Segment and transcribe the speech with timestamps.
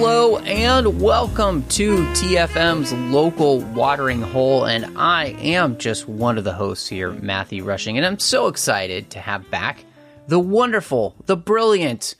[0.00, 4.64] Hello and welcome to TFM's local watering hole.
[4.64, 7.98] And I am just one of the hosts here, Matthew Rushing.
[7.98, 9.84] And I'm so excited to have back
[10.26, 12.14] the wonderful, the brilliant,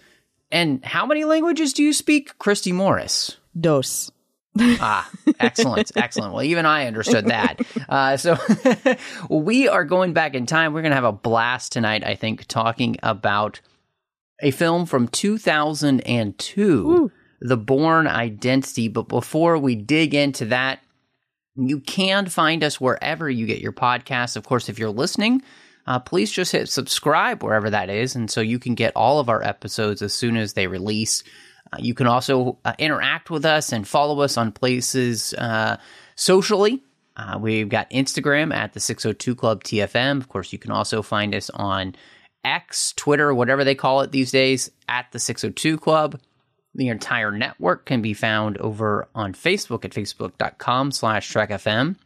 [0.53, 3.39] and how many languages do you speak, Christy Morris?
[3.59, 4.13] Dos.
[4.61, 6.35] Ah, excellent, excellent.
[6.35, 7.63] Well, even I understood that.
[7.89, 8.37] Uh, so
[9.31, 10.75] we are going back in time.
[10.75, 13.63] We're going to have a blast tonight, I think, talking about
[14.43, 18.89] a film from 2002, The Bourne Identity.
[18.89, 20.81] But before we dig into that,
[21.57, 24.37] you can find us wherever you get your podcasts.
[24.37, 25.43] Of course, if you're listening,
[25.87, 28.15] uh, please just hit subscribe wherever that is.
[28.15, 31.23] And so you can get all of our episodes as soon as they release.
[31.73, 35.77] Uh, you can also uh, interact with us and follow us on places uh,
[36.17, 36.83] socially.
[37.17, 40.19] Uh, we've got Instagram at the 602 Club TFM.
[40.19, 41.95] Of course, you can also find us on
[42.45, 46.19] X, Twitter, whatever they call it these days, at the 602 Club.
[46.75, 51.97] The entire network can be found over on Facebook at facebook.com slash trekfm.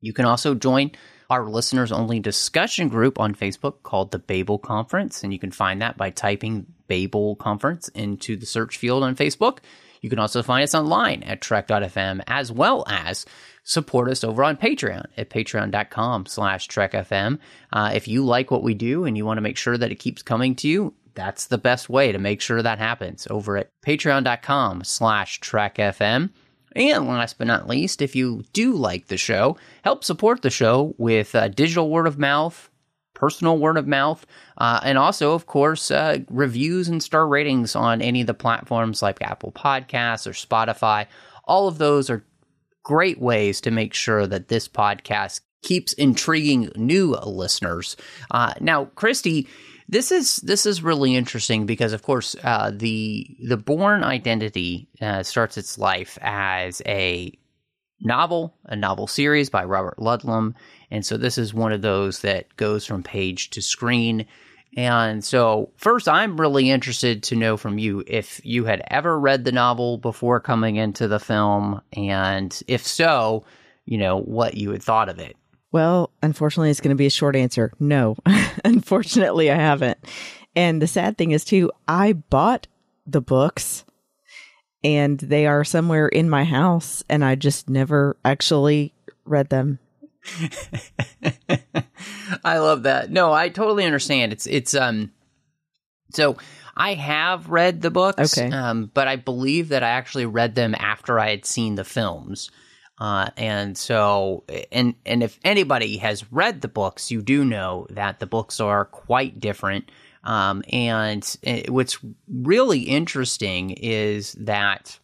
[0.00, 0.92] You can also join
[1.30, 5.82] our listeners only discussion group on Facebook called the Babel Conference, and you can find
[5.82, 9.58] that by typing Babel Conference into the search field on Facebook.
[10.00, 13.26] You can also find us online at trek.fm as well as
[13.64, 17.38] support us over on Patreon at patreon.com slash trekfm.
[17.72, 19.96] Uh, if you like what we do and you want to make sure that it
[19.96, 23.70] keeps coming to you, that's the best way to make sure that happens over at
[23.84, 26.30] patreon.com slash trekfm.
[26.76, 30.94] And last but not least, if you do like the show, help support the show
[30.96, 32.70] with uh, digital word of mouth,
[33.14, 34.24] personal word of mouth,
[34.58, 39.02] uh, and also, of course, uh, reviews and star ratings on any of the platforms
[39.02, 41.06] like Apple Podcasts or Spotify.
[41.46, 42.24] All of those are
[42.84, 47.96] great ways to make sure that this podcast keeps intriguing new listeners.
[48.30, 49.48] Uh, now, Christy,
[49.88, 55.22] this is this is really interesting because, of course, uh, the the Bourne Identity uh,
[55.22, 57.32] starts its life as a
[58.00, 60.54] novel, a novel series by Robert Ludlum,
[60.90, 64.26] and so this is one of those that goes from page to screen.
[64.76, 69.44] And so, first, I'm really interested to know from you if you had ever read
[69.44, 73.44] the novel before coming into the film, and if so,
[73.86, 75.36] you know, what you had thought of it.
[75.70, 77.72] Well, unfortunately, it's going to be a short answer.
[77.78, 78.16] No,
[78.64, 79.98] unfortunately, I haven't.
[80.56, 82.66] And the sad thing is, too, I bought
[83.06, 83.84] the books
[84.82, 89.78] and they are somewhere in my house, and I just never actually read them.
[92.44, 93.10] I love that.
[93.10, 94.32] No, I totally understand.
[94.32, 95.10] It's it's um
[96.12, 96.36] so
[96.76, 98.50] I have read the books, Okay.
[98.54, 102.50] um, but I believe that I actually read them after I had seen the films.
[103.00, 108.18] Uh, and so, and and if anybody has read the books, you do know that
[108.18, 109.90] the books are quite different.
[110.24, 111.98] Um, and uh, what's
[112.28, 114.98] really interesting is that,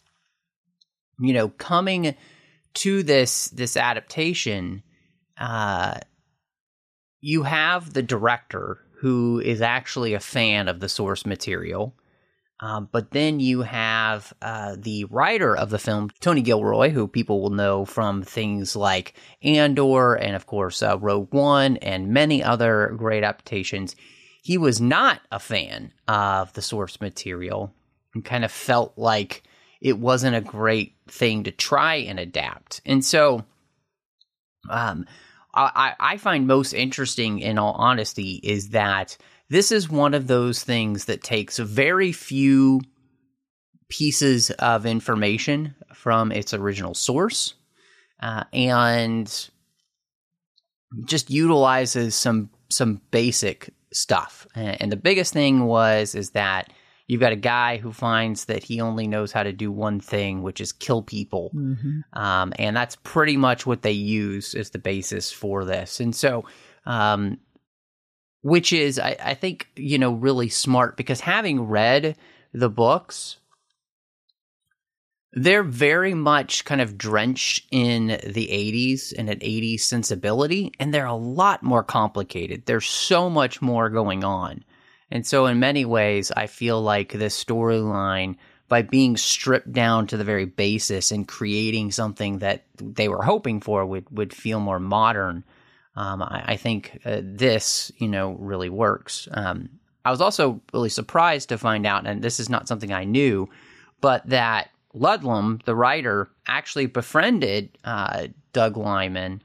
[1.21, 2.17] you know, coming
[2.75, 4.83] to this this adaptation,
[5.39, 5.99] uh,
[7.21, 11.95] you have the director who is actually a fan of the source material.
[12.65, 17.43] Um, but then you have uh, the writer of the film, Tony Gilroy, who people
[17.43, 22.95] will know from things like Andor and, of course, uh, Rogue One and many other
[22.97, 23.97] great adaptations.
[24.43, 27.71] He was not a fan of the source material
[28.15, 29.43] and kind of felt like
[29.83, 32.81] it wasn't a great thing to try and adapt.
[32.87, 33.45] And so,
[34.71, 35.05] um,
[35.55, 39.19] I, I find most interesting, in all honesty, is that
[39.51, 42.81] this is one of those things that takes very few
[43.89, 47.55] pieces of information from its original source
[48.21, 49.51] uh, and
[51.05, 54.47] just utilizes some some basic stuff.
[54.55, 56.73] And, the biggest thing was is that
[57.07, 60.43] you've got a guy who finds that he only knows how to do one thing,
[60.43, 61.51] which is kill people.
[62.15, 66.01] Um, and that's pretty much what they use as the basis for this.
[66.01, 66.45] And so,
[66.87, 67.39] um,
[68.45, 72.15] which is, I, I think, you know, really smart because having read
[72.53, 73.39] the books,
[75.33, 81.07] they're very much kind of drenched in the 80s and an 80s sensibility, and they're
[81.07, 82.67] a lot more complicated.
[82.67, 84.63] There's so much more going on.
[85.11, 88.37] And so, in many ways, I feel like this storyline,
[88.69, 93.63] by being stripped down to the very basis and creating something that they were hoping
[93.63, 95.45] for, would would feel more modern.
[95.97, 99.29] Um, I, I, think uh, this, you know, really works.
[99.31, 99.69] Um,
[100.05, 103.49] I was also really surprised to find out, and this is not something I knew,
[104.01, 109.43] but that Ludlum, the writer, actually befriended uh, Doug Liman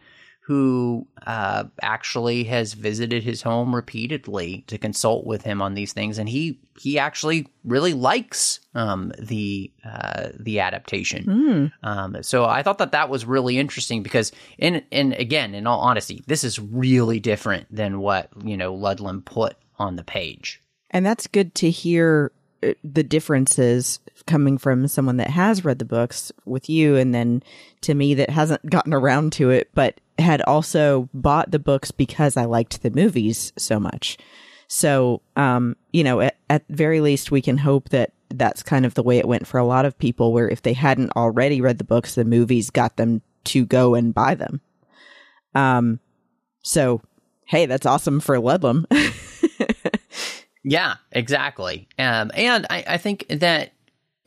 [0.50, 6.18] who uh, actually has visited his home repeatedly to consult with him on these things,
[6.18, 11.26] and he he actually really likes um, the uh, the adaptation.
[11.84, 11.88] Mm.
[11.88, 15.82] Um, so I thought that that was really interesting because, in and again, in all
[15.82, 21.06] honesty, this is really different than what you know Ludlum put on the page, and
[21.06, 22.32] that's good to hear
[22.64, 27.44] uh, the differences coming from someone that has read the books with you and then
[27.82, 32.38] to me that hasn't gotten around to it but had also bought the books because
[32.38, 34.18] I liked the movies so much.
[34.68, 38.94] So, um, you know, at, at very least, we can hope that that's kind of
[38.94, 41.80] the way it went for a lot of people, where if they hadn't already read
[41.80, 44.62] the books, the movies got them to go and buy them.
[45.56, 46.00] Um,
[46.62, 47.02] so,
[47.46, 48.86] hey, that's awesome for Ludlum.
[50.64, 51.88] yeah, exactly.
[51.98, 53.72] Um, and I, I think that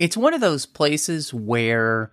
[0.01, 2.11] it's one of those places where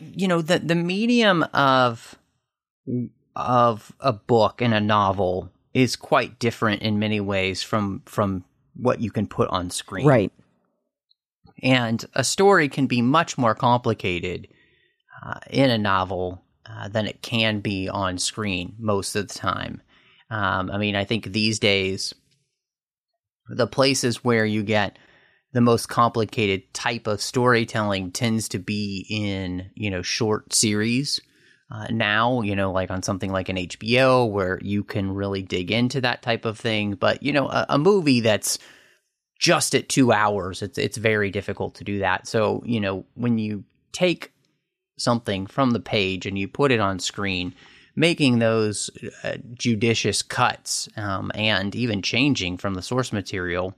[0.00, 2.16] you know the the medium of
[3.34, 8.44] of a book and a novel is quite different in many ways from from
[8.74, 10.06] what you can put on screen.
[10.06, 10.32] Right.
[11.62, 14.48] And a story can be much more complicated
[15.22, 19.80] uh, in a novel uh, than it can be on screen most of the time.
[20.30, 22.14] Um, I mean, I think these days,
[23.48, 24.98] the places where you get
[25.56, 31.18] the most complicated type of storytelling tends to be in you know short series.
[31.70, 35.72] Uh, now you know like on something like an hbo where you can really dig
[35.72, 36.92] into that type of thing.
[36.92, 38.58] But you know a, a movie that's
[39.38, 42.26] just at two hours it's it's very difficult to do that.
[42.26, 44.34] So you know when you take
[44.98, 47.54] something from the page and you put it on screen
[47.98, 48.90] making those
[49.24, 53.74] uh, judicious cuts um, and even changing from the source material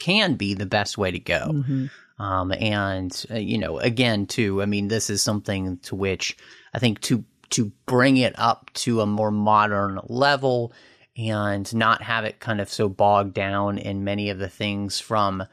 [0.00, 1.52] can be the best way to go.
[1.52, 2.22] Mm-hmm.
[2.22, 6.36] Um, and uh, you know, again, too, I mean, this is something to which
[6.74, 10.72] I think to to bring it up to a more modern level
[11.16, 15.44] and not have it kind of so bogged down in many of the things from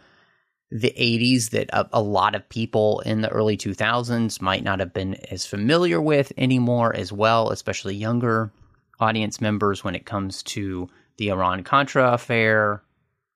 [0.70, 4.94] the 80s that a, a, lot of people in the early 2000s might not have
[4.94, 8.52] been as familiar with anymore as well, especially younger
[9.00, 12.82] audience members when it comes to the Iran Contra affair,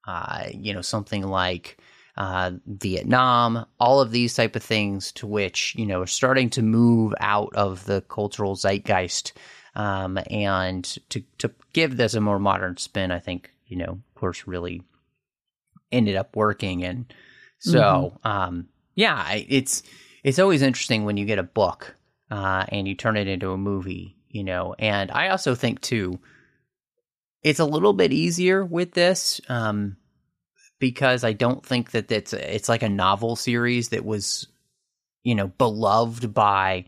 [0.06, 1.78] uh, you know, something like
[2.18, 6.62] uh, Vietnam, all of these type of things to which, you know, are starting to
[6.62, 9.34] move out of the cultural zeitgeist
[9.76, 14.16] um, and to, to give this a more modern spin, I think, you know, of
[14.16, 14.84] course, really
[15.92, 16.84] ended up working.
[16.84, 17.14] And
[17.60, 18.28] so, mm-hmm.
[18.28, 19.84] um, yeah, it's,
[20.24, 21.96] it's always interesting when you get a book
[22.30, 26.20] uh, and you turn it into a movie, you know, and I also think too,
[27.44, 29.98] it's a little bit easier with this um,
[30.80, 34.48] because I don't think that it's it's like a novel series that was,
[35.24, 36.86] you know, beloved by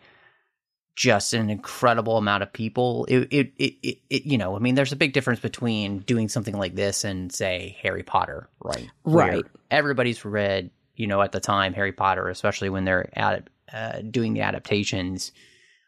[0.95, 3.05] just an incredible amount of people.
[3.05, 6.29] It, it, it, it, it, you know, I mean, there's a big difference between doing
[6.29, 8.89] something like this and say Harry Potter, right?
[9.03, 9.43] Right.
[9.71, 14.33] everybody's read, you know, at the time Harry Potter, especially when they're at, uh, doing
[14.33, 15.31] the adaptations.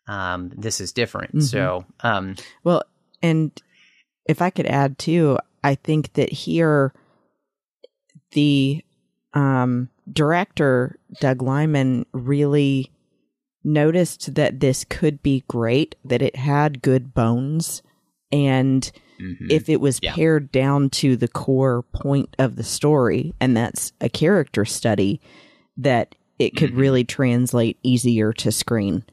[0.08, 1.36] Um, this is different.
[1.36, 1.42] Mm-hmm.
[1.42, 2.84] So, um, well,
[3.22, 3.52] and
[4.26, 6.94] if I could add too, I think that here
[8.32, 8.84] the
[9.34, 12.92] um, director Doug Liman really
[13.64, 17.82] noticed that this could be great, that it had good bones,
[18.32, 19.48] and mm-hmm.
[19.50, 20.14] if it was yeah.
[20.14, 25.20] pared down to the core point of the story, and that's a character study,
[25.78, 26.80] that it could mm-hmm.
[26.80, 29.04] really translate easier to screen.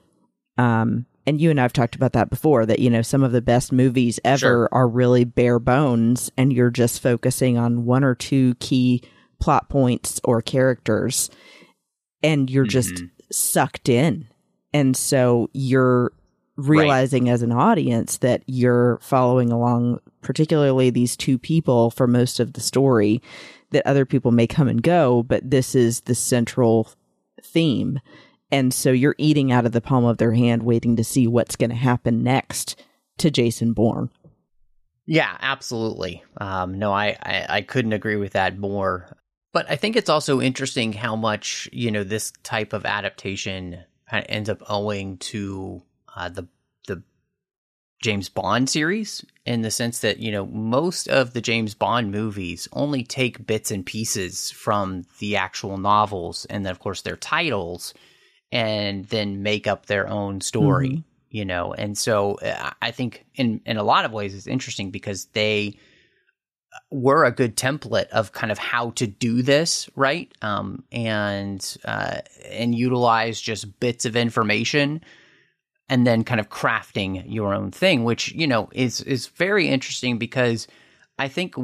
[0.59, 3.43] Um, and you and I've talked about that before that, you know, some of the
[3.43, 4.69] best movies ever sure.
[4.73, 9.02] are really bare bones and you're just focusing on one or two key
[9.38, 11.31] plot points or characters
[12.23, 12.71] and you're mm-hmm.
[12.71, 14.29] just sucked in.
[14.73, 16.12] And so you're
[16.57, 17.33] realizing right.
[17.33, 22.61] as an audience that you're following along, particularly these two people for most of the
[22.61, 23.23] story,
[23.71, 26.88] that other people may come and go, but this is the central
[27.43, 28.00] theme.
[28.52, 31.56] And so you're eating out of the palm of their hand, waiting to see what's
[31.56, 32.80] going to happen next
[33.18, 34.11] to Jason Bourne.
[35.06, 36.23] Yeah, absolutely.
[36.37, 39.16] Um, no, I, I, I couldn't agree with that more.
[39.52, 44.25] But I think it's also interesting how much you know this type of adaptation kind
[44.25, 45.82] of ends up owing to
[46.14, 46.47] uh, the
[46.87, 47.02] the
[48.02, 52.68] James Bond series in the sense that, you know, most of the James Bond movies
[52.73, 57.94] only take bits and pieces from the actual novels and then, of course, their titles
[58.52, 61.00] and then make up their own story, mm-hmm.
[61.30, 61.73] you know.
[61.73, 65.78] And so uh, I think in, in a lot of ways it's interesting because they
[66.90, 70.32] were a good template of kind of how to do this, right?
[70.42, 75.02] Um, and uh, and utilize just bits of information
[75.88, 80.18] and then kind of crafting your own thing, which you know is is very interesting
[80.18, 80.66] because
[81.18, 81.54] I think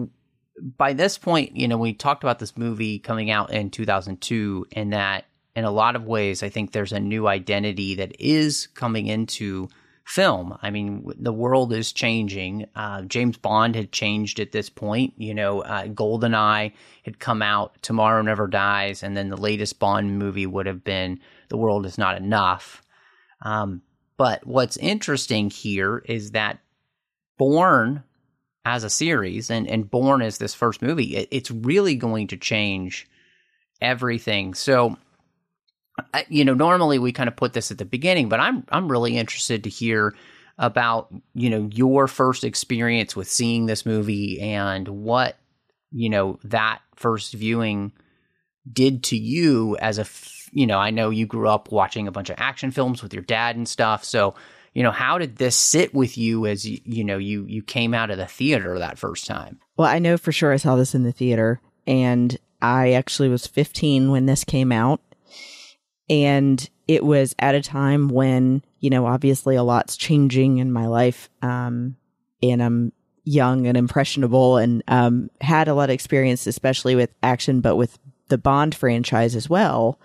[0.76, 4.92] by this point, you know, we talked about this movie coming out in 2002, and
[4.92, 5.25] that
[5.59, 9.69] in a lot of ways, I think there's a new identity that is coming into
[10.05, 10.57] film.
[10.62, 12.67] I mean, the world is changing.
[12.77, 15.15] Uh, James Bond had changed at this point.
[15.17, 16.73] You know, uh, Goldeneye
[17.05, 21.19] had come out, Tomorrow Never Dies, and then the latest Bond movie would have been
[21.49, 22.81] The World Is Not Enough.
[23.43, 23.83] Um,
[24.17, 26.61] but what's interesting here is that
[27.37, 28.05] Bourne
[28.65, 32.37] as a series, and, and Bourne as this first movie, it, it's really going to
[32.37, 33.09] change
[33.81, 34.55] everything.
[34.55, 34.99] So,
[36.28, 39.17] you know, normally we kind of put this at the beginning, but I'm I'm really
[39.17, 40.14] interested to hear
[40.59, 45.38] about you know your first experience with seeing this movie and what
[45.90, 47.93] you know that first viewing
[48.71, 50.07] did to you as a
[50.52, 53.23] you know I know you grew up watching a bunch of action films with your
[53.23, 54.05] dad and stuff.
[54.05, 54.35] So
[54.75, 57.95] you know how did this sit with you as you, you know you you came
[57.95, 59.61] out of the theater that first time?
[59.76, 63.47] Well I know for sure I saw this in the theater and I actually was
[63.47, 65.00] 15 when this came out
[66.09, 70.87] and it was at a time when, you know, obviously a lot's changing in my
[70.87, 71.29] life.
[71.43, 71.97] Um,
[72.43, 72.93] and I'm
[73.25, 77.99] young and impressionable and um, had a lot of experience, especially with action, but with
[78.29, 80.00] the Bond franchise as well.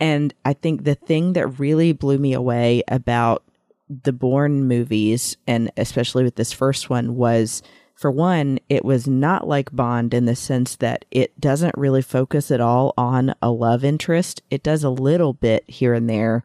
[0.00, 3.44] And I think the thing that really blew me away about
[3.88, 7.62] the Bourne movies, and especially with this first one, was
[7.96, 12.50] for one, it was not like Bond in the sense that it doesn't really focus
[12.50, 14.42] at all on a love interest.
[14.50, 16.44] It does a little bit here and there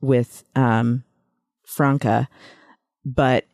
[0.00, 1.04] with um,
[1.64, 2.28] Franka,
[3.04, 3.46] but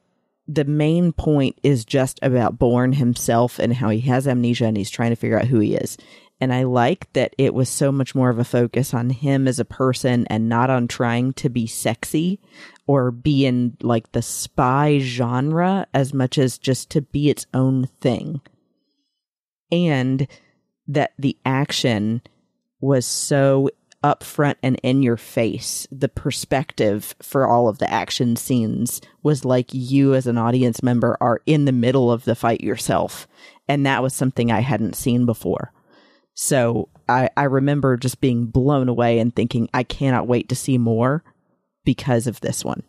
[0.49, 4.91] the main point is just about Bourne himself and how he has amnesia and he's
[4.91, 5.99] trying to figure out who he is.
[6.41, 9.59] And I like that it was so much more of a focus on him as
[9.59, 12.41] a person and not on trying to be sexy
[12.87, 17.87] or be in like the spy genre as much as just to be its own
[18.01, 18.41] thing.
[19.73, 20.27] And
[20.87, 22.23] that the action
[22.81, 23.71] was so
[24.05, 25.87] upfront and in your face.
[25.91, 31.17] The perspective for all of the action scenes was like you as an audience member
[31.23, 33.27] are in the middle of the fight yourself.
[33.67, 35.73] And that was something I hadn't seen before.
[36.35, 40.77] So I, I remember just being blown away and thinking, I cannot wait to see
[40.77, 41.25] more
[41.85, 42.83] because of this one.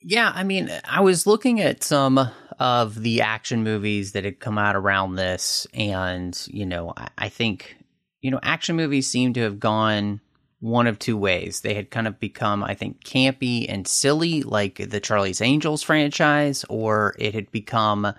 [0.00, 4.58] Yeah, I mean, I was looking at some of the action movies that had come
[4.58, 7.76] out around this, and, you know, I, I think,
[8.20, 10.20] you know, action movies seem to have gone
[10.60, 11.60] one of two ways.
[11.60, 16.64] They had kind of become, I think, campy and silly, like the Charlie's Angels franchise,
[16.68, 18.14] or it had become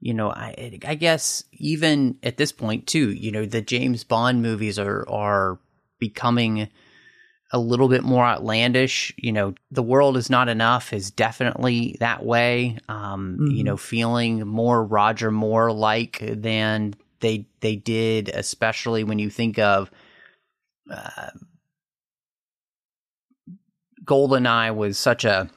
[0.00, 4.42] you know, I, I guess even at this point too, you know, the James Bond
[4.42, 5.58] movies are are
[5.98, 6.68] becoming
[7.56, 9.12] a little bit more outlandish.
[9.16, 12.76] You know, the world is not enough is definitely that way.
[12.88, 13.50] Um, mm-hmm.
[13.50, 19.58] You know, feeling more Roger Moore like than they they did, especially when you think
[19.58, 19.90] of.
[20.90, 21.30] Uh,
[24.04, 25.50] Goldeneye was such a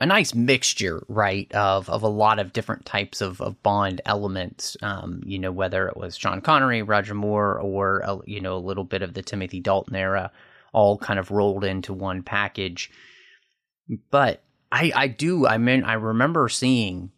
[0.00, 4.76] a nice mixture, right, of of a lot of different types of, of Bond elements.
[4.82, 8.58] Um, you know, whether it was Sean Connery, Roger Moore, or a, you know a
[8.58, 10.30] little bit of the Timothy Dalton era,
[10.72, 12.90] all kind of rolled into one package.
[14.10, 17.10] But I I do I mean I remember seeing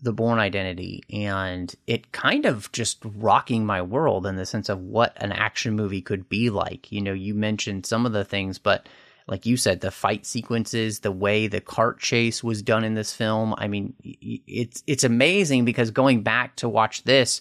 [0.00, 4.80] the Bourne Identity and it kind of just rocking my world in the sense of
[4.80, 6.90] what an action movie could be like.
[6.90, 8.88] You know, you mentioned some of the things, but
[9.28, 13.12] like you said, the fight sequences, the way the cart chase was done in this
[13.12, 13.54] film.
[13.58, 17.40] I mean, it's it's amazing because going back to watch this,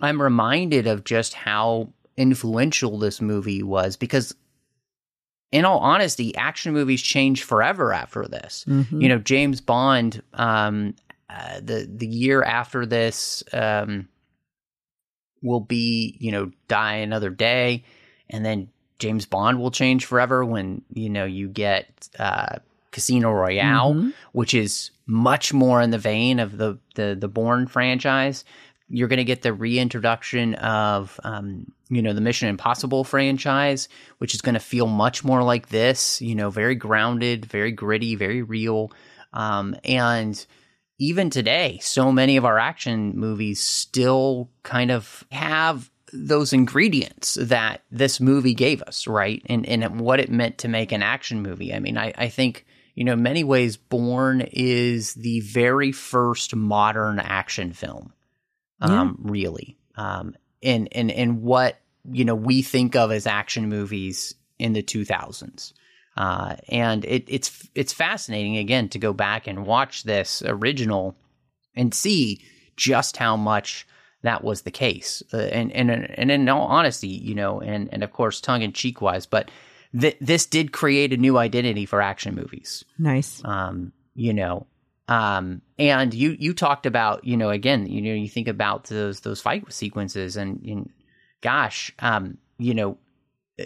[0.00, 4.34] I'm reminded of just how influential this movie was because
[5.52, 8.64] in all honesty, action movies changed forever after this.
[8.66, 9.00] Mm-hmm.
[9.00, 10.96] You know, James Bond, um,
[11.28, 14.08] uh, the the year after this um,
[15.42, 17.84] will be, you know, Die Another Day,
[18.30, 22.56] and then James Bond will change forever when you know you get uh,
[22.90, 24.10] Casino Royale, mm-hmm.
[24.32, 28.44] which is much more in the vein of the the the Bourne franchise.
[28.88, 34.34] you're going to get the reintroduction of um, you know the Mission Impossible franchise, which
[34.34, 36.22] is going to feel much more like this.
[36.22, 38.92] You know, very grounded, very gritty, very real,
[39.32, 40.44] um, and
[40.98, 47.82] even today, so many of our action movies still kind of have those ingredients that
[47.90, 49.42] this movie gave us, right?
[49.46, 51.74] And and what it meant to make an action movie.
[51.74, 56.54] I mean, I, I think, you know, in many ways, Bourne is the very first
[56.54, 58.12] modern action film.
[58.80, 59.30] Um, yeah.
[59.30, 59.76] really.
[59.96, 61.78] Um and and and what,
[62.10, 65.74] you know, we think of as action movies in the two thousands.
[66.16, 71.16] Uh, and it, it's it's fascinating again to go back and watch this original
[71.74, 72.40] and see
[72.76, 73.86] just how much
[74.24, 75.22] that was the case.
[75.32, 78.72] Uh, and, and, and in all honesty, you know, and, and of course, tongue in
[78.72, 79.50] cheek wise, but
[79.98, 82.84] th- this did create a new identity for action movies.
[82.98, 83.42] Nice.
[83.44, 84.66] Um, you know,
[85.08, 89.20] um, and you, you talked about, you know, again, you know, you think about those,
[89.20, 90.90] those fight sequences and, and
[91.42, 92.96] gosh, um, you know,
[93.60, 93.64] uh,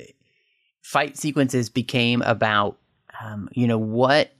[0.83, 2.79] fight sequences became about,
[3.23, 4.33] um, you know, what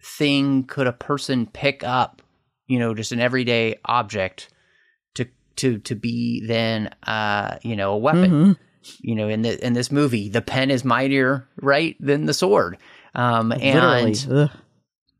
[0.00, 2.22] thing could a person pick up,
[2.68, 4.50] you know, just an everyday object
[5.56, 8.30] to to be then uh you know a weapon.
[8.30, 8.52] Mm-hmm.
[9.00, 12.78] you know in the in this movie the pen is mightier right than the sword.
[13.14, 14.38] Um and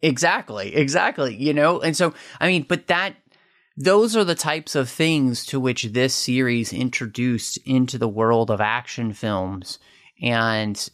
[0.02, 1.80] exactly exactly you know?
[1.80, 3.16] And so i mean but that
[3.76, 8.60] those are the types of things to which this series introduced into the world of
[8.60, 9.78] action films
[10.22, 10.88] and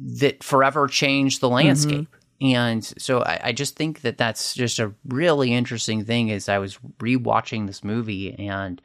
[0.00, 2.08] that forever changed the landscape.
[2.08, 2.21] mm-hmm.
[2.42, 6.58] And so I, I, just think that that's just a really interesting thing as I
[6.58, 8.82] was rewatching this movie and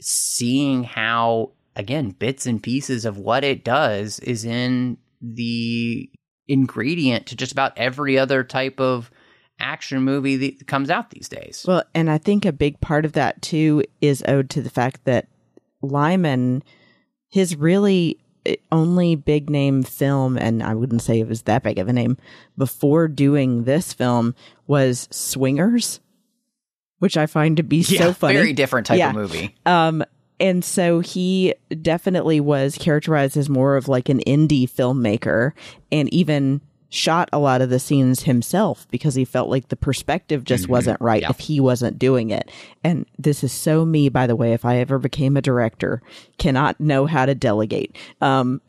[0.00, 6.08] seeing how, again, bits and pieces of what it does is in the
[6.46, 9.10] ingredient to just about every other type of
[9.58, 11.64] action movie that comes out these days.
[11.66, 15.04] Well, and I think a big part of that too is owed to the fact
[15.06, 15.26] that
[15.82, 16.62] Liman,
[17.30, 18.20] his really
[18.70, 22.16] only big name film, and I wouldn't say it was that big of a name,
[22.56, 24.34] before doing this film
[24.66, 26.00] was Swingers,
[26.98, 28.34] which I find to be yeah, so funny.
[28.34, 29.10] Very different type yeah.
[29.10, 29.54] of movie.
[29.66, 30.04] Um,
[30.40, 35.52] and so he definitely was characterized as more of like an indie filmmaker
[35.92, 36.60] and even
[36.94, 40.72] shot a lot of the scenes himself because he felt like the perspective just mm-hmm.
[40.72, 41.30] wasn't right yeah.
[41.30, 42.50] if he wasn't doing it.
[42.84, 46.00] And this is so me, by the way, if I ever became a director,
[46.38, 47.96] cannot know how to delegate.
[48.20, 48.60] Um,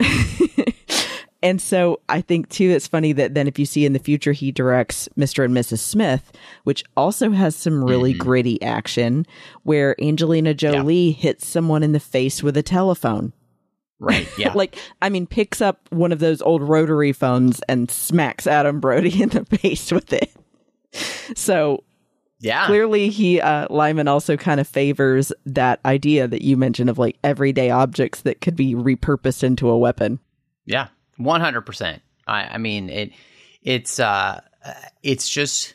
[1.44, 4.32] and so I think too, it's funny that then if you see in the future,
[4.32, 5.46] he directs Mr.
[5.46, 5.80] and Mrs.
[5.80, 6.32] Smith,
[6.64, 8.24] which also has some really mm-hmm.
[8.24, 9.28] gritty action
[9.62, 11.16] where Angelina Jolie yeah.
[11.16, 13.34] hits someone in the face with a telephone.
[14.00, 14.28] Right.
[14.38, 14.54] Yeah.
[14.54, 19.22] like, I mean, picks up one of those old rotary phones and smacks Adam Brody
[19.24, 20.32] in the face with it.
[21.36, 21.84] So,
[22.40, 22.66] yeah.
[22.68, 27.18] Clearly, he, uh, Liman also kind of favors that idea that you mentioned of like
[27.24, 30.20] everyday objects that could be repurposed into a weapon.
[30.66, 30.90] Yeah.
[31.20, 32.02] 100%.
[32.28, 33.12] I, I mean, it,
[33.62, 34.42] it's, uh,
[35.02, 35.75] it's just,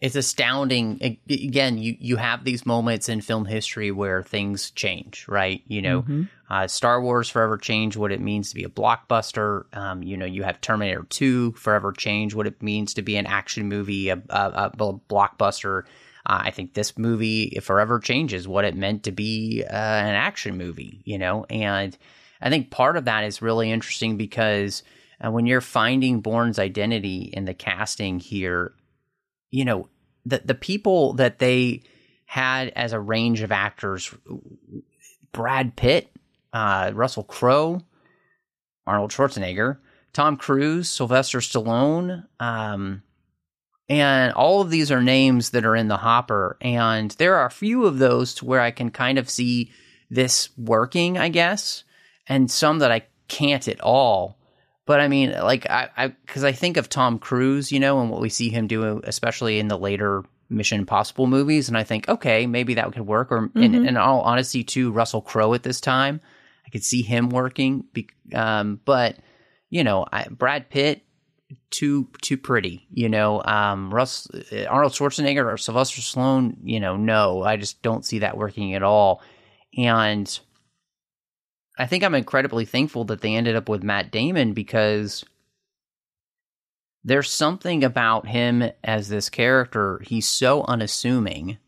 [0.00, 1.18] it's astounding.
[1.28, 5.62] Again, you, you have these moments in film history where things change, right?
[5.66, 6.22] You know, mm-hmm.
[6.48, 9.64] uh, Star Wars forever changed what it means to be a blockbuster.
[9.76, 13.26] Um, you know, you have Terminator 2 forever changed what it means to be an
[13.26, 15.82] action movie, a, a, a blockbuster.
[16.24, 20.56] Uh, I think this movie forever changes what it meant to be uh, an action
[20.56, 21.44] movie, you know?
[21.50, 21.96] And
[22.40, 24.84] I think part of that is really interesting because
[25.24, 28.72] uh, when you're finding Bourne's identity in the casting here,
[29.50, 29.88] you know,
[30.24, 31.82] the the people that they
[32.26, 34.14] had as a range of actors
[35.32, 36.10] Brad Pitt,
[36.52, 37.82] uh, Russell Crowe,
[38.86, 39.78] Arnold Schwarzenegger,
[40.12, 43.02] Tom Cruise, Sylvester Stallone, um,
[43.88, 46.58] and all of these are names that are in the hopper.
[46.60, 49.72] And there are a few of those to where I can kind of see
[50.10, 51.84] this working, I guess,
[52.26, 54.37] and some that I can't at all.
[54.88, 58.08] But I mean, like I, because I, I, think of Tom Cruise, you know, and
[58.08, 62.08] what we see him do, especially in the later Mission Impossible movies, and I think,
[62.08, 63.30] okay, maybe that could work.
[63.30, 63.62] Or mm-hmm.
[63.62, 66.22] in, in, all honesty, too, Russell Crowe at this time,
[66.66, 67.84] I could see him working.
[68.34, 69.18] Um, but
[69.68, 71.02] you know, I, Brad Pitt,
[71.68, 73.42] too too pretty, you know.
[73.44, 78.20] Um, Russ, uh, Arnold Schwarzenegger or Sylvester Stallone, you know, no, I just don't see
[78.20, 79.20] that working at all.
[79.76, 80.40] And
[81.78, 85.24] I think I'm incredibly thankful that they ended up with Matt Damon because
[87.04, 90.02] there's something about him as this character.
[90.04, 91.58] He's so unassuming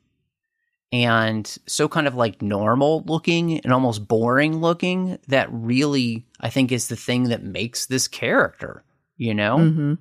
[0.93, 6.73] and so kind of like normal looking and almost boring looking that really I think
[6.73, 8.85] is the thing that makes this character,
[9.17, 9.59] you know?
[9.59, 9.95] Mm-hmm.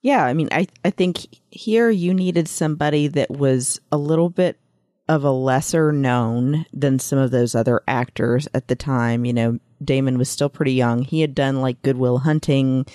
[0.00, 4.60] Yeah, I mean, I I think here you needed somebody that was a little bit
[5.08, 9.24] of a lesser known than some of those other actors at the time.
[9.24, 11.02] You know, Damon was still pretty young.
[11.02, 12.86] He had done like Good Will Hunting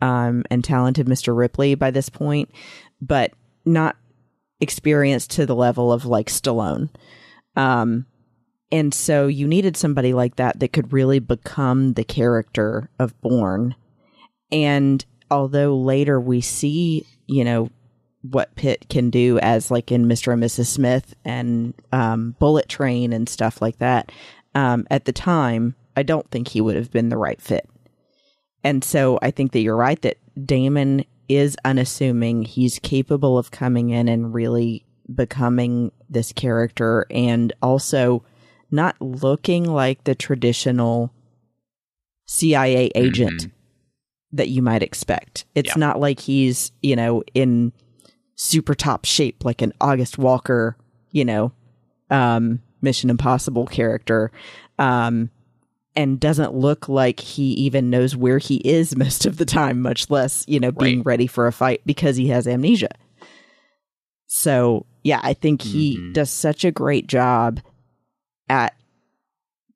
[0.00, 1.36] um, and Talented Mr.
[1.36, 2.50] Ripley by this point,
[3.00, 3.32] but
[3.64, 3.96] not
[4.60, 6.88] experienced to the level of like Stallone.
[7.56, 8.06] Um,
[8.70, 13.74] and so you needed somebody like that that could really become the character of Bourne.
[14.50, 17.70] And although later we see, you know,
[18.30, 20.32] what Pitt can do as like in Mr.
[20.32, 20.66] and Mrs.
[20.66, 24.10] Smith and um, Bullet Train and stuff like that,
[24.54, 27.68] um, at the time, I don't think he would have been the right fit.
[28.64, 32.42] And so I think that you're right that Damon is unassuming.
[32.44, 38.24] He's capable of coming in and really becoming this character and also
[38.70, 41.12] not looking like the traditional
[42.26, 43.50] CIA agent Mhm.
[44.32, 45.44] that you might expect.
[45.54, 45.78] It's Yeah.
[45.80, 47.72] not like he's, you know, in
[48.40, 50.76] super top shape like an August Walker,
[51.10, 51.50] you know,
[52.08, 54.30] um, Mission Impossible character.
[54.78, 55.30] Um,
[55.96, 60.08] and doesn't look like he even knows where he is most of the time, much
[60.08, 61.06] less, you know, being Right.
[61.06, 62.90] ready for a fight because he has amnesia.
[64.28, 66.14] So, yeah, I think he Mhm.
[66.14, 67.60] does such a great job
[68.48, 68.74] at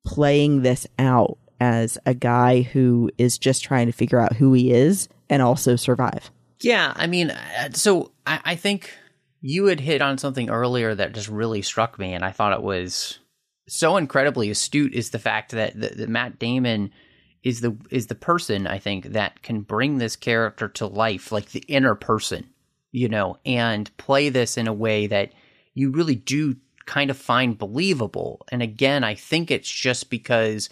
[0.05, 4.71] playing this out as a guy who is just trying to figure out who he
[4.71, 6.31] is and also survive.
[6.63, 8.89] Yeah, I mean, uh, so I, I think
[9.41, 12.63] you had hit on something earlier that just really struck me, and I thought it
[12.63, 13.19] was
[13.67, 14.93] so incredibly astute.
[14.93, 16.91] Is the fact that, that, that Matt Damon
[17.43, 21.51] is the is the person I think that can bring this character to life, like
[21.51, 22.49] the inner person,
[22.93, 25.33] you know, and play this in a way that
[25.73, 28.45] you really do kind of find believable.
[28.49, 30.69] And again, I think it's just because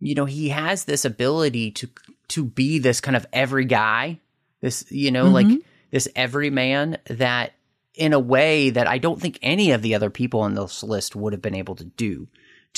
[0.00, 1.90] you know he has this ability to
[2.28, 4.20] to be this kind of every guy
[4.66, 5.46] this you know like
[5.90, 7.52] this everyman that
[7.94, 11.16] in a way that i don't think any of the other people on this list
[11.16, 12.28] would have been able to do.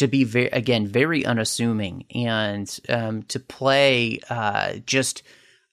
[0.02, 5.24] To be very again very unassuming and um, to play uh, just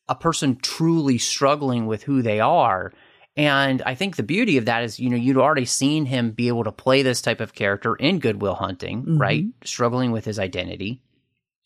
[0.09, 2.91] a person truly struggling with who they are.
[3.37, 6.47] And i think the beauty of that is you know you'd already seen him be
[6.47, 9.19] able to play this type of character in Good Will Hunting Mhm.
[9.25, 11.01] right struggling with his identity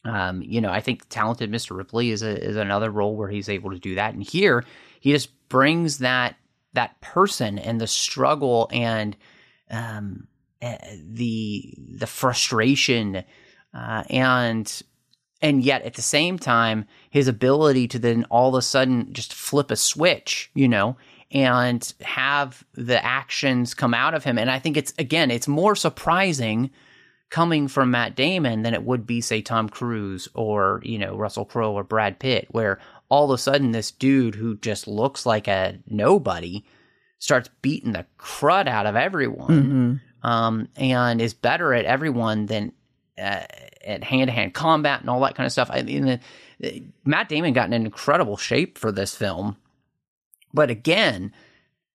[0.06, 1.76] um, you know, I think talented Mr.
[1.76, 4.14] Ripley is a, is another role where he's able to do that.
[4.14, 4.64] And here
[5.00, 6.36] he just brings that
[6.74, 9.18] that person and the struggle and
[9.70, 10.28] um,
[10.62, 13.24] uh, the the frustration
[13.74, 14.82] uh, and
[15.42, 19.34] and yet at the same time his ability to then all of a sudden just
[19.34, 20.98] flip a switch, you know,
[21.32, 24.38] and have the actions come out of him.
[24.38, 26.72] And I think it's again, it's more surprising
[27.30, 31.46] coming from Matt Damon than it would be, say, Tom Cruise or, you know, Russell
[31.46, 35.48] Crowe or Brad Pitt, where all of a sudden this dude who just looks like
[35.48, 36.63] a nobody
[37.20, 40.28] starts beating the crud out of everyone Mhm.
[40.30, 42.72] um, and is better at everyone than
[43.18, 43.44] uh,
[43.86, 45.70] at hand to hand combat and all that kind of stuff.
[45.72, 46.20] I mean,
[47.04, 49.58] Matt Damon got in an incredible shape for this film.
[50.54, 51.34] But again,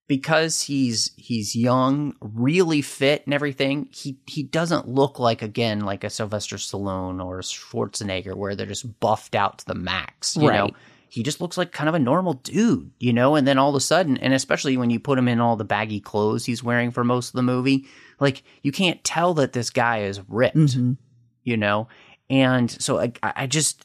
[0.07, 6.05] because he's he's young, really fit and everything, he he doesn't look like again like
[6.05, 10.37] a Sylvester Stallone or a Schwarzenegger where they're just buffed out to the max.
[10.37, 10.75] You know, Right.
[11.09, 13.35] he just looks like kind of a normal dude, you know.
[13.35, 15.65] And then all of a sudden, and especially when you put him in all the
[15.65, 17.87] baggy clothes he's wearing for most of the movie,
[18.21, 20.97] like you can't tell that this guy is ripped Mhm.
[21.45, 21.89] you know
[22.31, 23.85] and so I, I just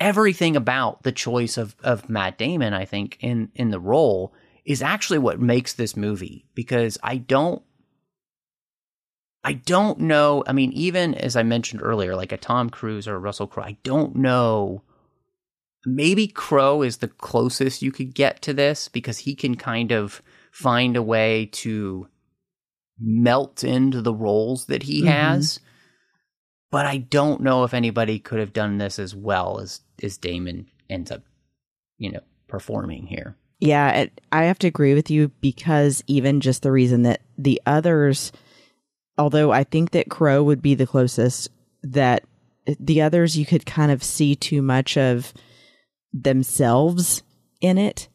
[0.00, 4.32] everything about the choice of of Matt Damon I think in in the role
[4.64, 7.62] is actually what makes this movie because I don't
[9.42, 13.14] I don't know I mean even as I mentioned earlier like a Tom Cruise or
[13.16, 14.82] a Russell Crowe I don't know
[15.84, 20.22] maybe Crowe is the closest you could get to this because he can kind of
[20.50, 22.08] find a way to
[22.98, 25.06] melt into the roles that he Mhm.
[25.08, 25.60] has.
[26.70, 30.68] But I don't know if anybody could have done this as well as as Damon
[30.88, 31.22] ends up,
[31.98, 33.36] you know, performing here.
[33.60, 37.60] Yeah, it, I have to agree with you because even just the reason that the
[37.66, 38.32] others,
[39.16, 41.48] although I think that Crowe would be the closest,
[41.82, 42.24] that
[42.80, 45.32] the others you could kind of see too much of
[46.12, 47.22] themselves
[47.60, 48.08] in it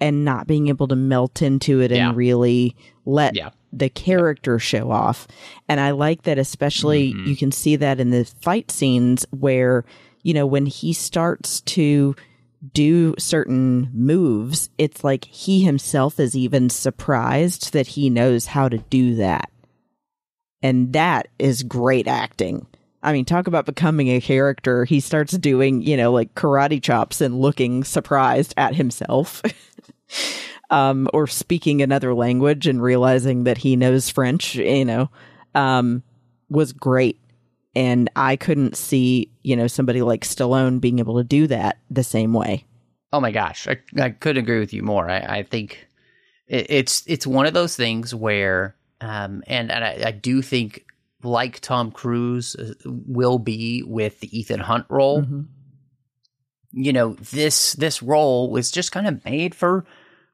[0.00, 2.08] and not being able to melt into it Yeah.
[2.08, 3.50] and really let Yeah.
[3.72, 5.26] the character show off.
[5.68, 7.26] And I like that, especially Mhm.
[7.26, 9.84] you can see that in the fight scenes where,
[10.22, 12.14] you know, when he starts to
[12.72, 18.78] do certain moves, it's like he himself is even surprised that he knows how to
[18.78, 19.50] do that.
[20.62, 22.66] And that is great acting.
[23.02, 24.84] I mean, talk about becoming a character.
[24.84, 29.42] He starts doing, you know, like karate chops and looking surprised at himself.
[30.70, 35.10] um, or speaking another language and realizing that he knows French, you know,
[35.54, 36.02] um,
[36.50, 37.18] was great.
[37.74, 42.02] And I couldn't see, you know, somebody like Stallone being able to do that the
[42.02, 42.64] same way.
[43.12, 45.08] Oh my gosh, I, I couldn't agree with you more.
[45.08, 45.88] I, I think
[46.46, 50.84] it, it's it's one of those things where, um, and and I, I do think
[51.22, 55.22] like Tom Cruise uh, will be with the Ethan Hunt role.
[55.22, 55.42] Mm-hmm.
[56.72, 59.84] You know, this this role was just kind of made for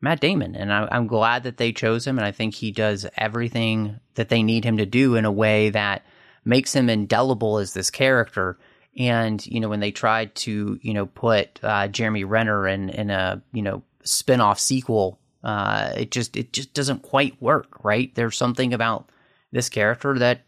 [0.01, 2.19] Matt Damon, and I, I'm glad that they chose him.
[2.19, 5.71] And I think he does everything that they need him to do in a way
[5.71, 6.05] that
[6.47, 8.57] makes him indelible as this character.
[8.99, 13.11] And you know, when they tried to you know put uh, Jeremy Renner in in
[13.11, 18.15] a you know spin-off sequel, uh, it just it just doesn't quite work, right?
[18.15, 19.11] There's something about
[19.53, 20.43] this character that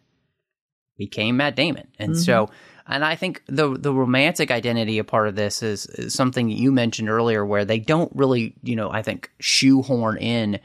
[0.97, 2.21] became Matt Damon, and Mm-hmm.
[2.23, 2.51] so
[2.87, 6.73] and I think the the romantic identity a part of this is, is something you
[6.73, 10.59] mentioned earlier, where they don't really you know I think shoehorn in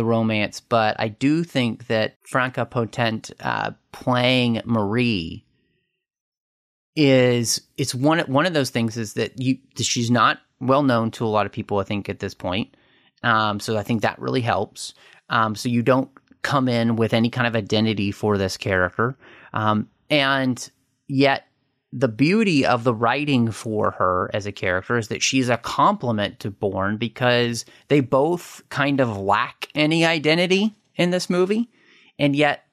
[0.00, 5.44] the romance, but I do think that Franka Potente uh, playing Marie
[6.96, 11.26] is it's one one of those things is that you she's not well known to
[11.26, 12.74] a lot of people I think at this point.
[13.22, 14.94] Um, so I think that really helps.
[15.28, 16.10] Um, so you don't
[16.40, 19.18] come in with any kind of identity for this character.
[19.52, 20.70] Um, and
[21.08, 21.44] yet
[21.92, 26.40] the beauty of the writing for her as a character is that she's a complement
[26.40, 31.68] to Bourne because they both kind of lack any identity in this movie.
[32.18, 32.64] And yet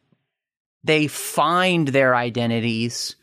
[0.84, 3.16] they find their identities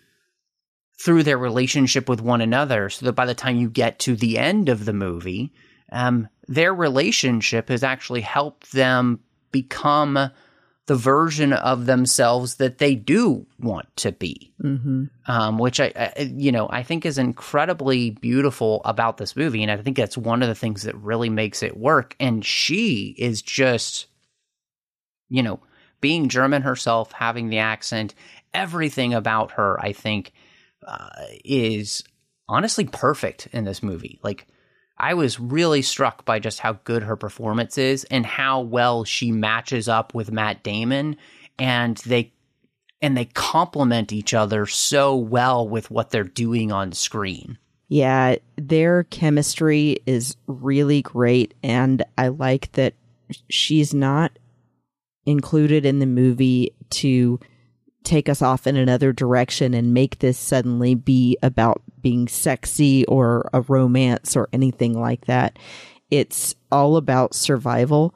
[1.01, 4.39] through their relationship with one another so that by the time you get to the
[4.39, 5.53] end of the movie,
[5.93, 9.21] um, their relationship has actually helped them
[9.53, 10.31] become
[10.87, 14.53] the version of themselves that they do want to be.
[14.63, 15.05] Mm-hmm.
[15.27, 19.71] Um, which I, I, you know, I think is incredibly beautiful about this movie, and
[19.71, 22.15] I think that's one of the things that really makes it work.
[22.21, 24.07] And she is just,
[25.31, 25.61] you know,
[26.01, 28.15] being German herself, having the accent,
[28.53, 30.33] everything about her, I think,
[30.87, 31.09] uh,
[31.45, 32.05] is
[32.47, 34.21] honestly perfect in this movie.
[34.23, 34.47] Like,
[34.97, 39.33] I was really struck by just how good her performance is and how well she
[39.33, 41.17] matches up with Matt Damon,
[41.59, 42.33] and they
[43.03, 47.59] and they complement each other so well with what they're doing on screen.
[47.89, 51.55] Yeah, their chemistry is really great.
[51.63, 52.95] And I like that
[53.51, 54.39] she's not
[55.27, 57.39] included in the movie to
[58.05, 63.49] take us off in another direction and make this suddenly be about being sexy or
[63.53, 65.59] a romance or anything like that.
[66.11, 68.15] It's all about survival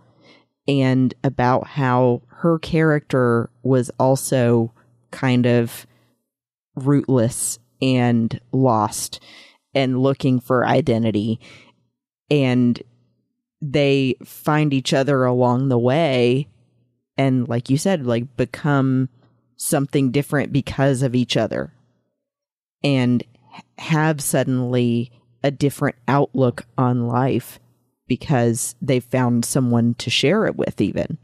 [0.68, 4.72] and about how her character was also
[5.11, 5.87] kind of
[6.77, 9.20] rootless and lost
[9.74, 11.40] and looking for identity.
[12.31, 12.81] And
[13.62, 16.48] they find each other along the way
[17.16, 19.09] and, like you said, like become
[19.59, 21.75] something different because of each other
[22.83, 23.23] and
[23.77, 27.59] have suddenly a different outlook on life
[28.07, 31.18] because they found someone to share it with, even.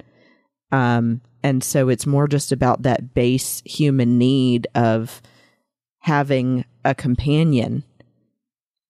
[0.70, 5.22] Um, and so it's more just about that base human need of
[6.00, 7.84] having a companion,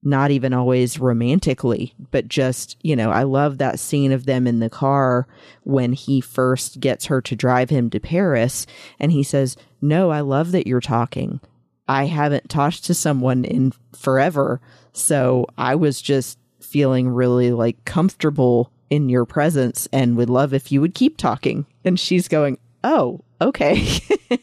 [0.04, 4.60] not even always romantically, but just, you know, I love that scene of them in
[4.60, 5.26] the car
[5.62, 8.66] when he first gets her to drive him to Paris
[9.00, 11.40] and he says, No, I love that you're talking.
[11.88, 14.60] I haven't talked to someone in forever.
[14.92, 20.70] So I was just feeling really like comfortable in your presence and would love if
[20.70, 21.66] you would keep talking.
[21.84, 23.86] And she's going, Oh, okay.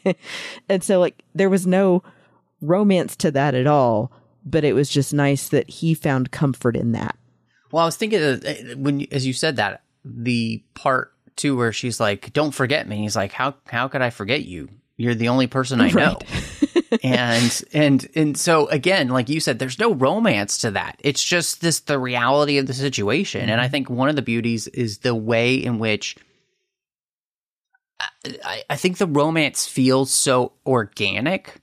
[0.68, 2.02] and so, like, there was no
[2.60, 4.10] romance to that at all,
[4.44, 7.16] but it was just nice that he found comfort in that.
[7.70, 11.72] Well, I was thinking of, uh, when as you said that the part too where
[11.72, 14.68] she's like, "Don't forget me." He's like, "How how could I forget you?
[14.96, 16.18] You're the only person I know."
[17.02, 20.96] and and and so again, like you said, there's no romance to that.
[21.00, 23.48] It's just this the reality of the situation.
[23.48, 26.16] And I think one of the beauties is the way in which
[28.44, 31.61] I, I think the romance feels so organic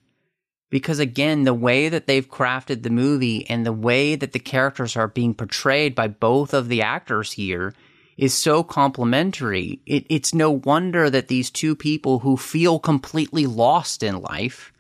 [0.70, 4.96] because again the way that they've crafted the movie and the way that the characters
[4.96, 7.74] are being portrayed by both of the actors here
[8.18, 9.80] is so complementary.
[9.86, 14.74] It, it's no wonder that these two people who feel completely lost in life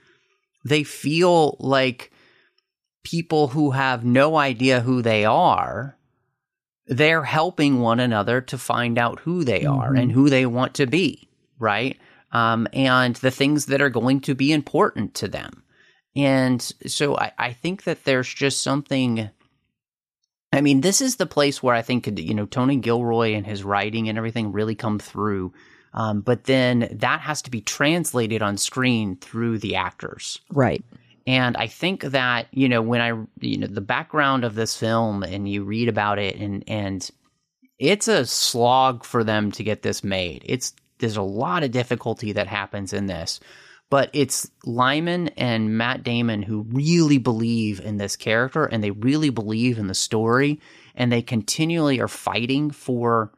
[0.66, 2.12] they feel like
[3.04, 5.98] people who have no idea who they are
[6.86, 10.86] they're helping one another to find out who they are and who they want to
[10.86, 11.98] be right?
[12.32, 15.64] Um, and the things that are going to be important to them
[16.16, 19.30] and so I, I think that there's just something
[20.52, 23.64] I mean, this is the place where I think you know Tony Gilroy and his
[23.64, 25.54] writing and everything really come through.
[25.94, 30.84] Um, but then that has to be translated on screen through the actors, Right.
[31.26, 35.24] and I think that you know when I you know the background of this film
[35.24, 37.10] and you read about it and and
[37.80, 40.44] it's a slog for them to get this made.
[40.46, 43.40] It's there's a lot of difficulty that happens in this.
[43.90, 49.30] But it's Liman and Matt Damon who really believe in this character and they really
[49.30, 50.60] believe in the story
[50.96, 53.32] and they continually are fighting for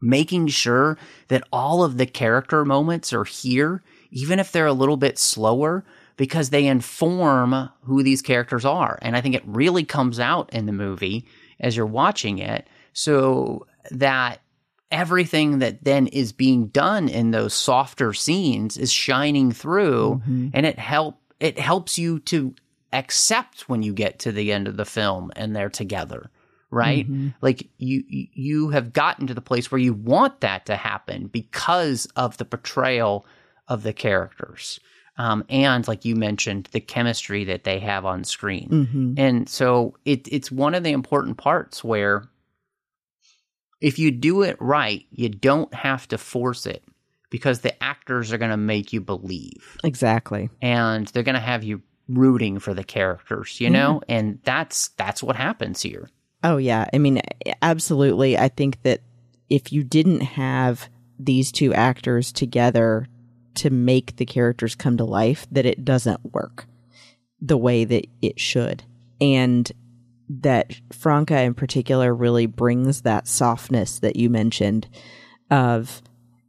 [0.00, 4.98] making sure that all of the character moments are here, even if they're a little
[4.98, 5.84] bit slower,
[6.16, 8.98] because they inform who these characters are.
[9.02, 11.26] And I think it really comes out in the movie
[11.58, 14.40] as you're watching it, so that
[14.90, 20.22] everything that then is being done in those softer scenes is shining through
[20.54, 22.54] and it help it helps you to
[22.92, 26.30] accept when you get to the end of the film and they're together
[26.74, 27.06] right?
[27.40, 32.06] Like you you have gotten to the place where you want that to happen because
[32.16, 33.24] of the portrayal
[33.68, 34.80] of the characters.
[35.16, 38.68] Um, and like you mentioned the chemistry that they have on screen.
[38.68, 39.14] Mm-hmm.
[39.16, 42.24] and so it, it's one of the important parts where
[43.84, 46.82] if you do it right, you don't have to force it
[47.28, 50.48] because the actors are going to make you believe Exactly.
[50.62, 53.96] and they're going to have you rooting for the characters, you know?
[53.96, 54.12] Mm-hmm.
[54.12, 56.08] And that's that's what happens here.
[56.42, 57.20] Oh yeah, I mean
[57.60, 58.38] absolutely.
[58.38, 59.02] I think that
[59.50, 63.06] if you didn't have these two actors together
[63.56, 66.64] to make the characters come to life, that it doesn't work
[67.38, 68.82] the way that it should.
[69.20, 69.70] And
[70.28, 74.88] that Franka in particular really brings that softness that you mentioned
[75.50, 76.02] of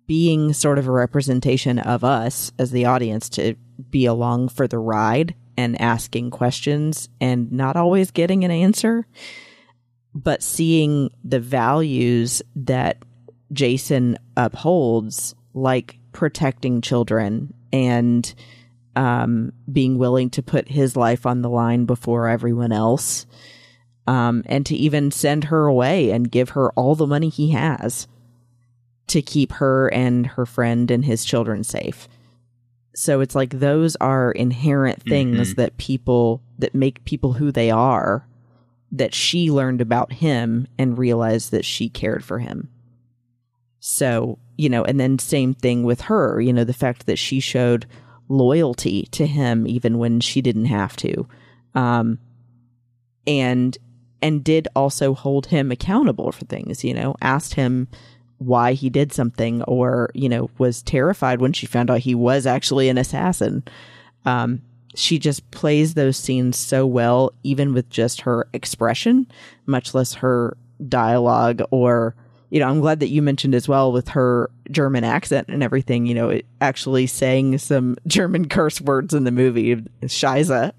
[0.07, 3.55] being sort of a representation of us as the audience to
[3.89, 9.05] be along for the ride and asking questions and not always getting an answer
[10.15, 13.03] but seeing the values that
[13.51, 18.33] Jason upholds, like protecting children and
[18.95, 23.25] um, being willing to put his life on the line before everyone else,
[24.07, 28.07] um, and to even send her away and give her all the money he has
[29.07, 32.07] to keep her and her friend and his children safe.
[32.95, 38.25] So it's like those are inherent things that people that make people who they are
[38.91, 42.69] that she learned about him and realized that she cared for him.
[43.79, 47.39] So, you know, and then same thing with her, you know, the fact that she
[47.39, 47.85] showed
[48.29, 51.27] loyalty to him even when she didn't have to.
[51.73, 52.19] Um
[53.27, 53.77] and
[54.25, 57.87] and did also hold him accountable for things, you know, asked him
[58.39, 62.47] why he did something or, you know, was terrified when she found out he was
[62.47, 63.63] actually an assassin.
[64.25, 64.63] Um
[64.95, 69.27] she just plays those scenes so well, even with just her expression,
[69.67, 70.57] much less her
[70.89, 72.15] dialogue or,
[72.49, 76.07] you know, I'm glad that you mentioned as well with her German accent and everything,
[76.07, 80.71] you know, it actually saying some German curse words in the movie, Scheiße,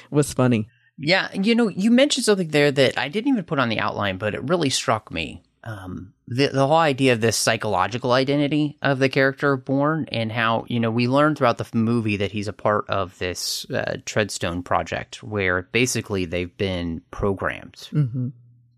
[0.10, 0.66] was funny.
[0.98, 4.16] Yeah, you know, you mentioned something there that I didn't even put on the outline,
[4.18, 5.42] but it really struck me.
[5.62, 10.64] Um, the the whole idea of this psychological identity of the character Bourne, and how
[10.68, 14.64] you know we learn throughout the movie that he's a part of this uh, Treadstone
[14.64, 18.28] project, where basically they've been programmed, Mm-hmm.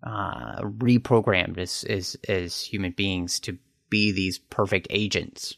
[0.02, 3.58] uh, reprogrammed as as as human beings to
[3.90, 5.56] be these perfect agents.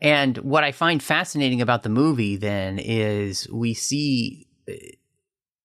[0.00, 4.72] And what I find fascinating about the movie then is we see uh,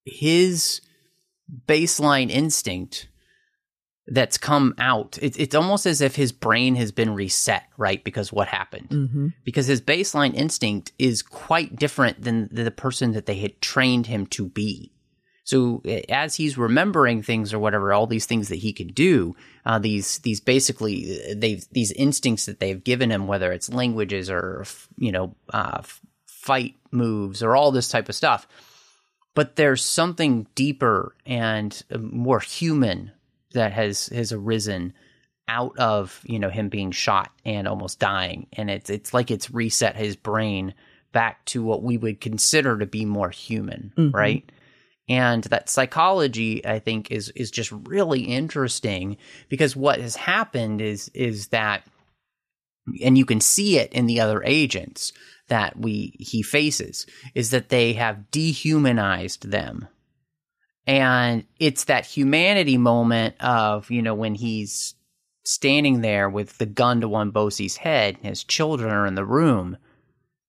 [0.09, 0.81] his
[1.67, 3.07] baseline instinct
[4.09, 5.17] that's come out.
[5.21, 8.03] It, it's almost as if his brain has been reset, right?
[8.03, 8.89] Because what happened?
[8.89, 9.27] Mm-hmm.
[9.43, 14.25] Because his baseline instinct is quite different than the person that they had trained him
[14.27, 14.91] to be.
[15.43, 19.79] So as he's remembering things or whatever, all these things that he could do, uh,
[19.79, 24.63] these these basically they these instincts that they've given him, whether it's languages or
[24.99, 25.81] you know uh,
[26.27, 28.47] fight moves or all this type of stuff.
[29.35, 33.11] But there's something deeper and uh, more human
[33.53, 34.93] that has has arisen
[35.47, 39.51] out of you know him being shot and almost dying, and it's it's like it's
[39.51, 40.73] reset his brain
[41.11, 44.13] back to what we would consider to be more human, Mhm.
[44.13, 44.51] right?
[45.11, 51.09] and that psychology i think is is just really interesting because what has happened is
[51.15, 51.83] is that
[53.03, 55.11] and you can see it in the other agents
[55.49, 59.87] that we he faces is that they have dehumanized them
[60.87, 64.95] and it's that humanity moment of you know when he's
[65.43, 69.77] standing there with the gun to Wombosi's head and his children are in the room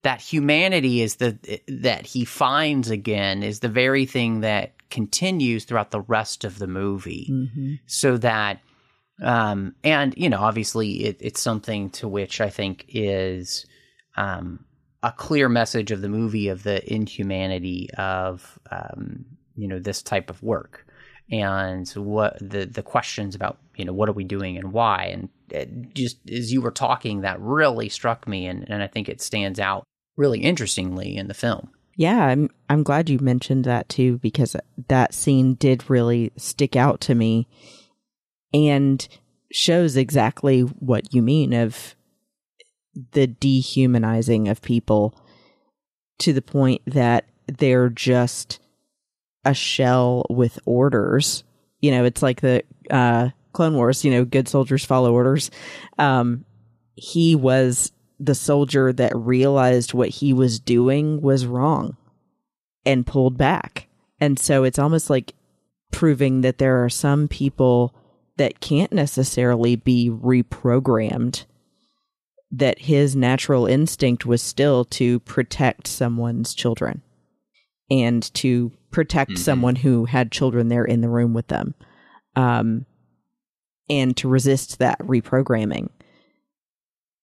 [0.03, 1.39] that humanity is the
[1.69, 6.67] that he finds again is the very thing that continues throughout the rest of the
[6.67, 7.75] movie mm-hmm.
[7.87, 8.61] so that
[9.23, 13.67] um and you know obviously it, it's something to which i think is
[14.17, 14.65] um
[15.03, 19.25] a clear message of the movie of the inhumanity of um
[19.57, 20.87] you know this type of work.
[21.33, 25.05] And what the the questions about you know what are we doing and why?
[25.07, 25.29] And
[25.95, 29.59] just as you were talking that really struck me and, and i think it stands
[29.59, 29.85] out
[30.17, 31.71] really interestingly in the film.
[31.97, 34.57] Yeah i'm i'm glad you mentioned that too because
[34.89, 37.49] that scene did really stick out to me
[38.55, 39.07] and
[39.53, 41.95] shows exactly what you mean of
[43.13, 45.15] the dehumanizing of people
[46.19, 48.61] to the point that they're just
[49.45, 51.45] a shell with orders.
[51.81, 55.51] You know, it's like the uh, Clone Wars, you know, good soldiers follow orders.
[55.99, 56.45] Um,
[56.95, 61.97] he was the soldier that realized what he was doing was wrong
[62.85, 63.89] and pulled back.
[64.21, 65.35] And so it's almost like
[65.91, 67.95] proving that there are some people
[68.37, 71.45] that can't necessarily be reprogrammed,
[72.51, 77.03] that his natural instinct was still to protect someone's children
[77.91, 79.41] and to protect mm-hmm.
[79.41, 81.75] someone who had children there in the room with them
[82.35, 82.87] um,
[83.89, 85.89] and to resist that reprogramming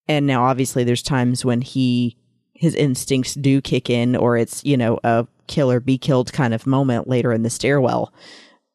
[0.07, 2.17] and now obviously there's times when he
[2.53, 6.53] his instincts do kick in or it's you know a kill or be killed kind
[6.53, 8.13] of moment later in the stairwell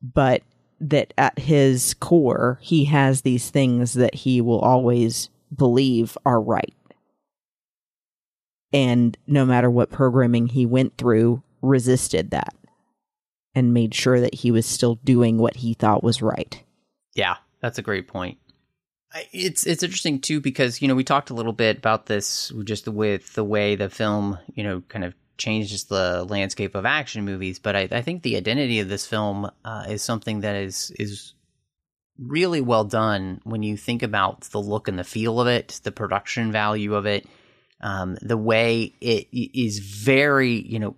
[0.02, 0.42] but
[0.80, 6.74] that at his core he has these things that he will always believe are right
[8.72, 12.54] and no matter what programming he went through resisted that
[13.54, 16.62] and made sure that he was still doing what he thought was right.
[17.14, 18.38] Yeah, that's a great point.
[19.30, 22.88] It's it's interesting too because you know we talked a little bit about this just
[22.88, 27.58] with the way the film you know kind of changes the landscape of action movies,
[27.58, 31.34] but I, I think the identity of this film uh, is something that is is
[32.26, 35.92] really well done when you think about the look and the feel of it, the
[35.92, 37.26] production value of it,
[37.80, 40.96] um, the way it is very you know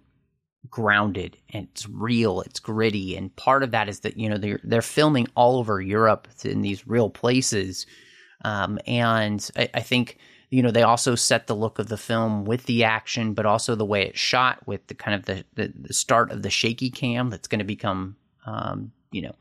[0.70, 4.61] grounded and it's real, it's gritty, and part of that is that you know they're
[4.64, 7.87] they're filming all over Europe in these real places,
[8.45, 10.18] um, and I, I, think
[10.51, 13.75] you know they also set the look of the film with the action, but also
[13.75, 16.91] the way it's shot with the kind of the the, the start of the shaky
[16.91, 18.16] cam that's going to become
[18.47, 19.35] um, you know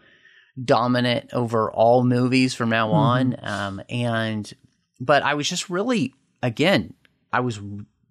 [0.62, 3.46] dominant over all movies from now on, mm-hmm.
[3.46, 4.54] um, and
[5.00, 6.94] but I was just really again
[7.32, 7.60] I was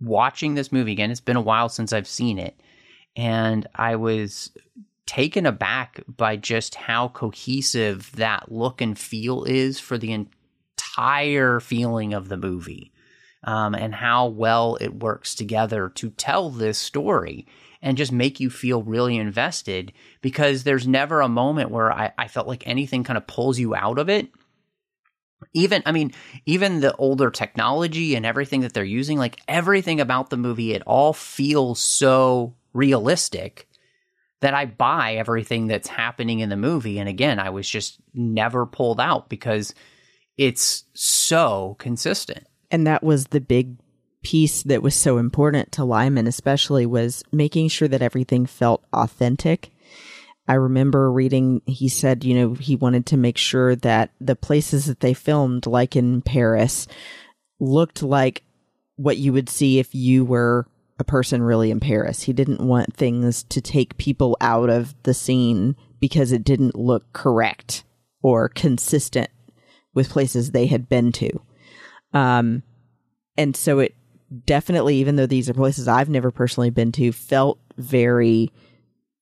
[0.00, 1.10] watching this movie again.
[1.10, 2.60] It's been a while since I've seen it
[3.16, 4.50] and I was
[5.06, 12.14] taken aback by just how cohesive that look and feel is for the entire feeling
[12.14, 12.92] of the movie
[13.44, 17.46] um, and how well it works together to tell this story
[17.82, 22.28] and just make you feel really invested because there's never a moment where I, I
[22.28, 24.28] felt like anything kind of pulls you out of it
[25.54, 26.12] even i mean
[26.46, 30.82] even the older technology and everything that they're using like everything about the movie it
[30.86, 33.68] all feels so realistic
[34.42, 36.98] that I buy everything that's happening in the movie.
[36.98, 39.72] And again, I was just never pulled out because
[40.36, 42.46] it's so consistent.
[42.70, 43.76] And that was the big
[44.22, 49.70] piece that was so important to Liman, especially was making sure that everything felt authentic.
[50.48, 54.86] I remember reading, he said, you know, he wanted to make sure that the places
[54.86, 56.88] that they filmed, like in Paris,
[57.60, 58.42] looked like
[58.96, 60.66] what you would see if you were
[60.98, 62.22] a person really in Paris.
[62.22, 67.12] He didn't want things to take people out of the scene because it didn't look
[67.12, 67.84] correct
[68.22, 69.30] or consistent
[69.94, 71.30] with places they had been to.
[72.12, 72.62] Um,
[73.36, 73.94] and so it
[74.44, 78.50] definitely, even though these are places I've never personally been to, felt very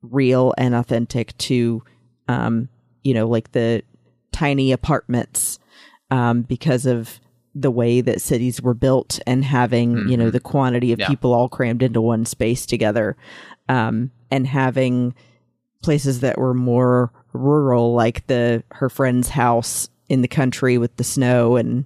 [0.03, 1.83] real and authentic to,
[2.29, 2.69] um,
[3.03, 3.83] you know, like the
[4.33, 5.59] tiny apartments,
[6.11, 7.21] um, because of
[7.55, 10.09] the way that cities were built and having mm-hmm.
[10.09, 10.33] you know mm-hmm.
[10.33, 11.09] the quantity of yeah.
[11.09, 13.17] people all crammed into one space together
[13.69, 15.15] um, and having
[15.83, 21.05] places that were more rural like the her friend's house in the country with the
[21.05, 21.85] snow and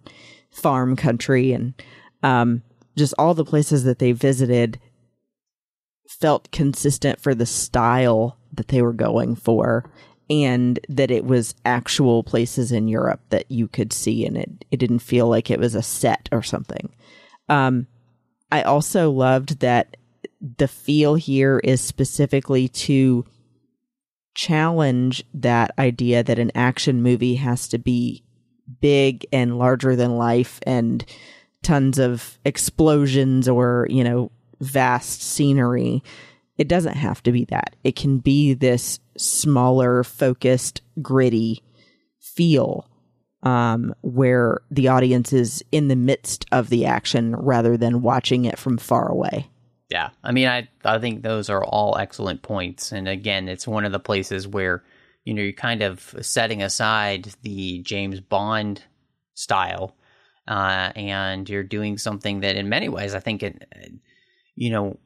[0.50, 1.74] farm country and
[2.22, 2.62] um,
[2.96, 4.78] just all the places that they visited
[6.08, 9.90] felt consistent for the style that they were going for
[10.30, 14.78] and that it was actual places in Europe that you could see and it it
[14.78, 16.94] didn't feel like it was a set or something.
[17.48, 17.86] Um,
[18.50, 19.96] I also loved that
[20.58, 23.24] the feel here is specifically to
[24.34, 28.24] challenge that idea that an action movie has to be
[28.80, 31.04] big and larger than life and
[31.64, 36.02] tons of explosions or, you know, vast scenery
[36.56, 37.74] it doesn't have to be that.
[37.82, 41.62] It can be this smaller, focused, gritty
[42.20, 42.88] feel
[43.42, 48.58] um, where the audience is in the midst of the action rather than watching it
[48.58, 49.50] from far away.
[49.90, 53.84] Yeah, I mean, I I think those are all excellent points, and again, it's one
[53.84, 54.82] of the places where
[55.24, 58.82] you know you're kind of setting aside the James Bond
[59.34, 59.94] style,
[60.48, 63.66] uh, and you're doing something that, in many ways, I think it,
[64.54, 64.98] you know,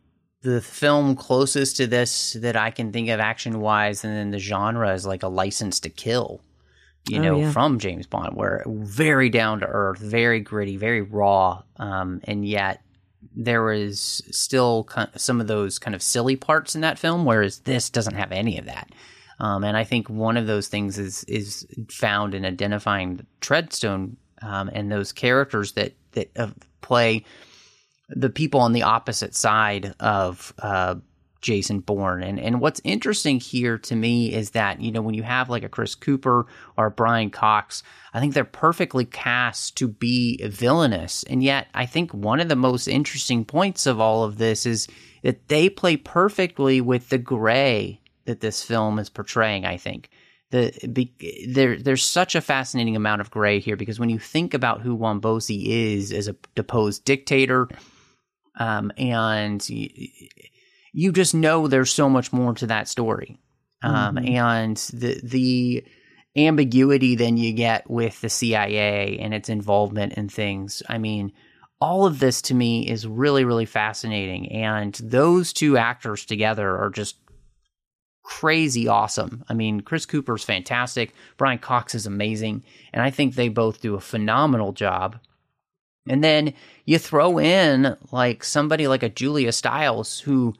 [0.43, 4.39] the film closest to this that I can think of action wise, and then the
[4.39, 6.41] genre is like a License to Kill,
[7.09, 7.51] you Oh, know, yeah.
[7.53, 12.83] from James Bond, where very down to earth, very gritty, very raw, um, and yet
[13.35, 17.91] there was still some of those kind of silly parts in that film, whereas this
[17.91, 18.91] doesn't have any of that.
[19.41, 24.71] Um, and I think one of those things is is found in identifying Treadstone um,
[24.73, 26.49] and those characters that that uh,
[26.81, 27.25] play
[28.09, 30.95] the people on the opposite side of uh,
[31.41, 32.23] Jason Bourne.
[32.23, 35.63] And and what's interesting here to me is that you know when you have like
[35.63, 37.83] a Chris Cooper or a Brian Cox,
[38.13, 41.23] I think they're perfectly cast to be villainous.
[41.25, 44.89] And yet, I think one of the most interesting points of all of this is
[45.23, 49.65] that they play perfectly with the gray that this film is portraying.
[49.65, 50.11] I think
[50.51, 51.13] the be,
[51.53, 54.97] there there's such a fascinating amount of gray here because when you think about who
[54.97, 57.69] Wombosi is as a deposed dictator,
[58.59, 59.91] um, and y-
[60.93, 63.39] you just know there's so much more to that story,
[63.83, 64.31] um, Mhm.
[64.31, 65.85] and the the
[66.37, 70.83] ambiguity then you get with the CIA and its involvement in things.
[70.89, 71.33] I mean,
[71.81, 76.91] all of this to me is really really fascinating, and those two actors together are
[76.91, 77.17] just
[78.29, 79.43] crazy awesome.
[79.49, 81.15] I mean, Chris Cooper's fantastic.
[81.39, 82.63] Brian Cox is amazing.
[82.93, 85.19] And I think they both do a phenomenal job.
[86.07, 86.53] And then
[86.85, 90.55] you throw in like somebody like a Julia Stiles who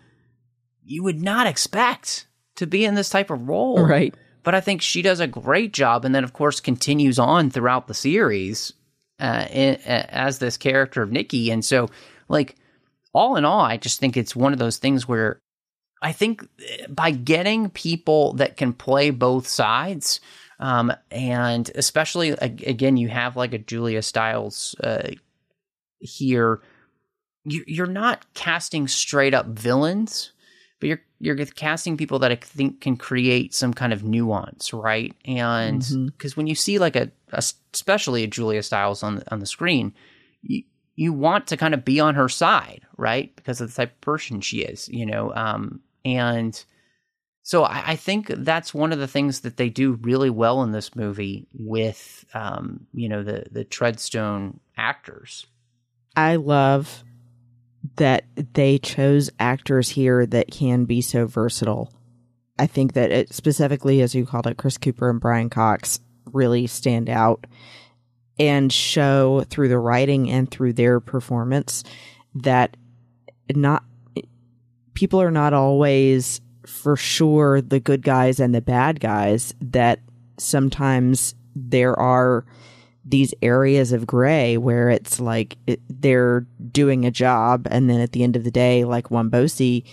[0.83, 3.85] you would not expect to be in this type of role.
[3.85, 4.15] Right.
[4.45, 6.07] But I think she does a great job.
[6.07, 8.73] And then, of course, continues on throughout the series
[9.21, 11.51] uh, in, uh, as this character of Nikki.
[11.51, 11.91] And so,
[12.31, 12.57] like,
[13.13, 15.39] all in all, I just think it's one of those things where
[16.03, 20.21] I think uh, by getting people that can play both sides,
[20.61, 25.11] um, and especially again, you have like a Julia Stiles uh,
[25.99, 26.61] here.
[27.45, 30.33] You, you're not casting straight up villains,
[30.81, 35.15] but you're you're casting people that I think can create some kind of nuance, right?
[35.25, 37.43] And because when you see like a, a
[37.75, 39.95] especially a Julia Stiles on the, on the screen,
[40.43, 40.63] you
[40.97, 43.35] you want to kind of be on her side, right?
[43.37, 45.33] Because of the type of person she is, you know.
[45.35, 45.81] Um,
[46.17, 46.65] and
[47.43, 50.73] so I, I think that's one of the things that they do really well in
[50.73, 55.47] this movie with, um, you know, the the Treadstone actors.
[56.15, 57.05] I love
[57.97, 61.93] that they chose actors here that can be so versatile.
[62.59, 66.67] I think that it specifically, as you called it, Chris Cooper and Brian Cox really
[66.67, 67.47] stand out
[68.39, 71.83] and show through the writing and through their performance
[72.35, 72.77] that
[73.55, 73.85] not
[74.99, 80.01] people are not always for sure the good guys and the bad guys that
[80.39, 82.45] sometimes there are
[83.05, 86.41] these areas of gray where it's like it, they're
[86.73, 89.85] doing a job and then at the end of the day like Wombosi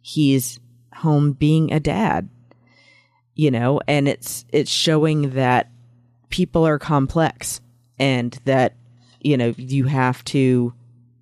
[0.00, 0.58] he's
[0.94, 2.28] home being a dad
[3.40, 3.80] you know?
[3.88, 5.70] And it's it's showing that
[6.28, 7.62] people are complex
[7.98, 8.74] and that
[9.20, 10.74] you know you have to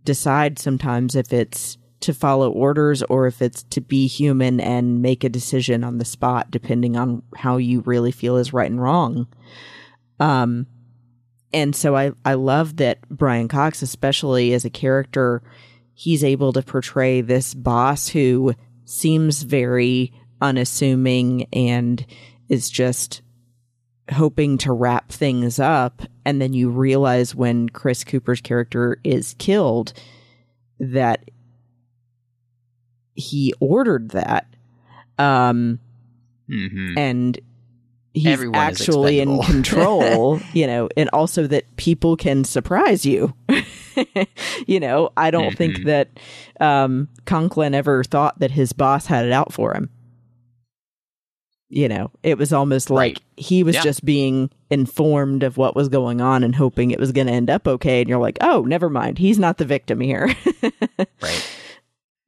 [0.05, 5.25] decide sometimes if it's to follow orders or if it's to be human and make
[5.25, 9.27] a decision on the spot depending on how you really feel is right and wrong
[10.21, 10.67] um
[11.53, 15.43] and so I, I love that Brian Cox, especially as a character,
[15.95, 22.05] he's able to portray this boss who seems very unassuming and
[22.49, 23.23] is just
[24.13, 26.03] hoping to wrap things up.
[26.25, 29.93] And then you realize when Chris Cooper's character is killed
[30.79, 31.31] that
[33.19, 34.47] he ordered that.
[35.19, 35.81] Um,
[36.51, 36.97] Mm-hmm.
[36.97, 37.39] and
[38.15, 43.35] he's Everyone actually in control, you know, and also that people can surprise you.
[44.67, 45.85] you know, I don't think Mhm.
[45.85, 46.09] that
[46.59, 49.91] um Conklin ever thought that his boss had it out for him.
[51.69, 53.23] You know, it was almost like Right.
[53.37, 53.83] he was Yeah.
[53.83, 57.51] just being informed of what was going on and hoping it was going to end
[57.51, 58.01] up okay.
[58.01, 59.19] And you're like, oh, never mind.
[59.19, 60.35] He's not the victim here.
[61.21, 61.45] Right.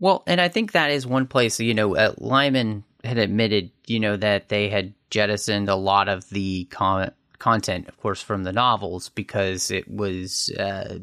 [0.01, 4.01] Well, and I think that is one place, you know, uh, Liman had admitted, you
[4.01, 8.53] know, that they had jettisoned a lot of the con- content, of course, from the
[8.53, 10.99] novels because it was uh,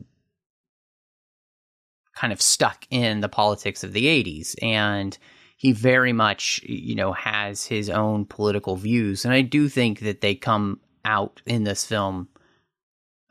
[2.16, 4.56] kind of stuck in the politics of the 80s.
[4.64, 5.16] And
[5.58, 10.22] he very much, you know, has his own political views, and I do think that
[10.22, 12.30] they come out in this film.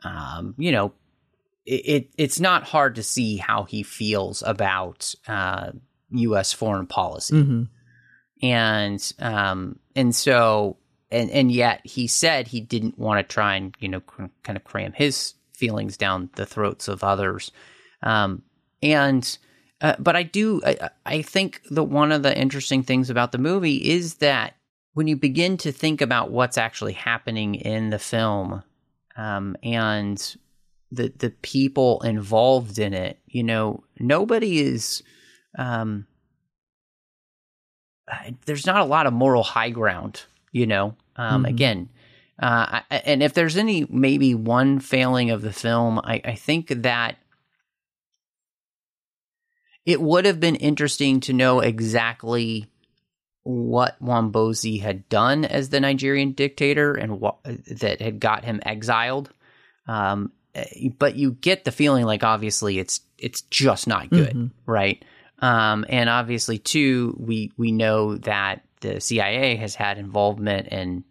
[0.04, 0.92] Um, you know,
[1.66, 5.72] it, it it's not hard to see how he feels about uh,
[6.10, 6.52] U.S.
[6.52, 7.62] foreign policy, Mm-hmm.
[8.42, 10.76] and um, and so
[11.10, 14.56] and and yet he said he didn't want to try and you know cr- kind
[14.56, 17.50] of cram his feelings down the throats of others,
[18.02, 18.42] um,
[18.82, 19.38] and
[19.80, 23.38] uh, but I do I, I think that one of the interesting things about the
[23.38, 24.54] movie is that
[24.94, 28.62] when you begin to think about what's actually happening in the film,
[29.16, 30.36] um, and
[30.92, 35.02] the the people involved in it, you know, nobody is.
[35.58, 36.06] Um,
[38.44, 40.22] there's not a lot of moral high ground,
[40.52, 40.94] you know.
[41.16, 41.48] Um, Mhm.
[41.48, 41.88] Again,
[42.40, 46.68] uh, I- and if there's any maybe one failing of the film, I, I think
[46.68, 47.16] that
[49.84, 52.66] it would have been interesting to know exactly
[53.44, 59.32] what Wombosi had done as the Nigerian dictator and what that had got him exiled.
[59.86, 60.32] Um,
[60.98, 64.50] but you get the feeling like obviously it's it's just not good, Mhm.
[64.66, 65.04] right?
[65.40, 71.04] Um, and obviously too, we we know that the CIA has had involvement in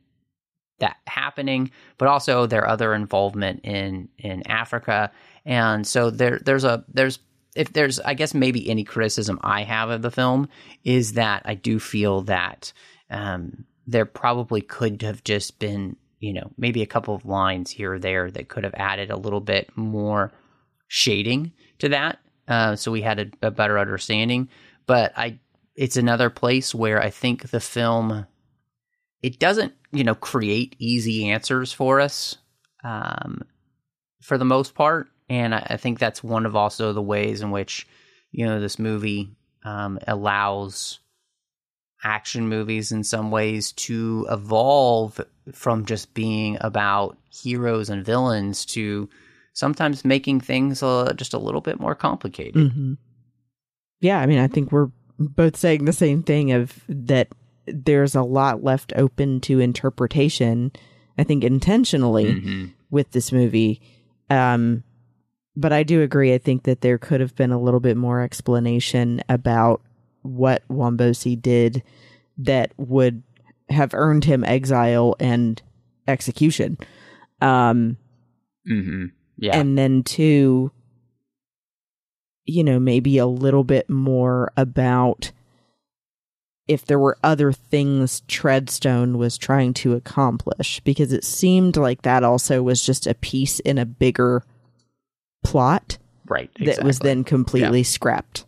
[0.80, 5.12] that happening, but also their other involvement in in Africa,
[5.46, 7.20] and so there there's a there's
[7.56, 10.50] if there's I guess maybe any criticism I have of the film
[10.84, 12.74] is that I do feel that
[13.10, 15.96] um, there probably could have just been
[16.26, 19.18] you know maybe a couple of lines here or there that could have added a
[19.18, 20.32] little bit more
[20.88, 24.50] shading to that, uh, so we had a, a better understanding.
[24.88, 25.40] But I
[25.76, 28.26] it's another place where I think the film
[29.22, 32.38] it doesn't you know create easy answers for us
[32.84, 33.44] um,
[34.22, 37.52] for the most part and I, I think that's one of also the ways in
[37.52, 37.88] which
[38.32, 41.00] you know this movie um, allows
[42.04, 45.20] action movies in some ways to evolve
[45.54, 49.10] from just being about heroes and villains to
[49.54, 52.93] sometimes making things uh, just a little bit more complicated hmm
[54.02, 57.30] Yeah, I mean, I think we're both saying the same thing of that
[57.68, 60.72] there's a lot left open to interpretation,
[61.18, 62.72] I think intentionally Mhm.
[62.91, 63.82] with this movie.
[64.30, 64.84] Um,
[65.56, 66.34] but I do agree.
[66.34, 69.82] I think that there could have been a little bit more explanation about
[70.22, 71.82] what Wambosi did
[72.38, 73.24] that would
[73.70, 75.61] have earned him exile and
[76.07, 76.78] execution.
[77.41, 77.97] Um,
[78.70, 79.11] Mhm.
[79.38, 79.57] yeah.
[79.59, 80.72] and then two
[82.45, 85.32] you know maybe a little bit more about
[86.68, 92.24] if there were other things treadstone was trying to accomplish because it seemed like that
[92.24, 94.43] also was just a piece in a bigger
[95.43, 95.97] plot
[96.28, 98.45] right that was then completely scrapped.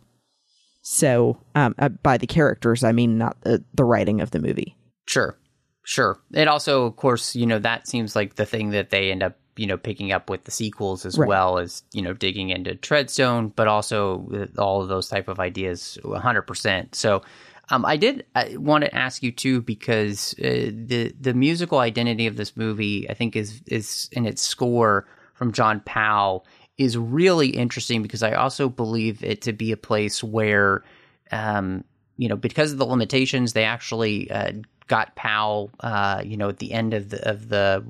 [0.82, 4.74] So um, uh, by the characters i mean not the, the writing of the movie
[5.08, 5.38] Sure,
[5.84, 6.20] sure.
[6.34, 9.38] It also, of course, you know that seems like the thing that they end up,
[9.56, 11.26] you know, picking up with the sequels as Right.
[11.26, 15.40] well as you know digging into Treadstone, but also uh, all of those type of
[15.40, 16.94] ideas, one hundred percent.
[16.94, 17.22] So,
[17.70, 22.36] um, I did want to ask you too because uh, the the musical identity of
[22.36, 26.46] this movie, I think, is is in its score from John Powell
[26.76, 30.84] is really interesting because I also believe it to be a place where
[31.32, 31.82] um,
[32.18, 34.52] you know, because of the limitations, they actually uh,
[34.88, 37.84] got Powell, uh, you know, at the end of the of the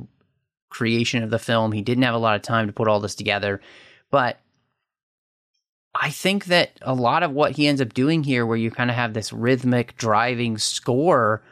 [0.70, 1.72] creation of the film.
[1.72, 3.60] He didn't have a lot of time to put all this together,
[4.10, 4.40] but
[5.94, 8.90] I think that a lot of what he ends up doing here, where you kind
[8.90, 11.42] of have this rhythmic driving score,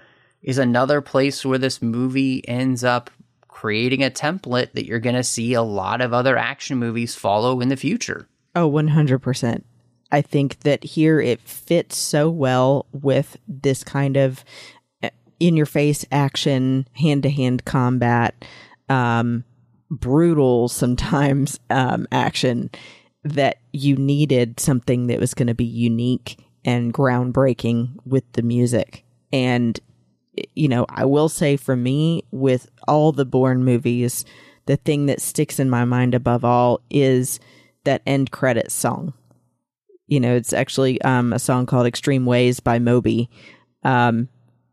[0.43, 3.11] is another place where this movie ends up
[3.49, 7.61] creating a template that you're going to see a lot of other action movies follow
[7.61, 8.29] in the future.
[8.55, 9.63] Oh, 100%.
[10.13, 14.45] I think that here it fits so well with this kind of
[15.41, 18.45] in your face action, hand to hand combat,
[18.89, 19.45] um,
[19.91, 22.71] brutal sometimes um, action
[23.25, 29.05] that you needed something that was going to be unique and groundbreaking with the music.
[29.33, 29.79] And,
[30.55, 34.25] you know, I will say for me, with all the Bourne movies,
[34.67, 37.41] the thing that sticks in my mind above all is
[37.85, 39.13] that end credits song.
[40.09, 43.29] You know, it's actually um, a song called Extreme Ways by Moby.
[43.83, 44.29] Um,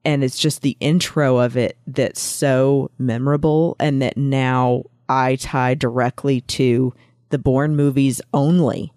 [0.05, 5.75] and it's just the intro of it that's so memorable and that now I tie
[5.75, 6.93] directly to
[7.29, 8.93] the Bourne movies only.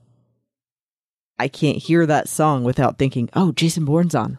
[1.38, 4.38] I can't hear that song without thinking, oh, Jason Bourne's on.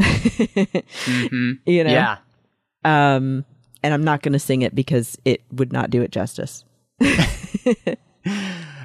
[0.00, 1.52] Mm-hmm.
[1.70, 1.90] You know?
[1.90, 2.16] Yeah.
[2.84, 3.44] Um,
[3.82, 6.64] and I'm not going to sing it because it would not do it justice.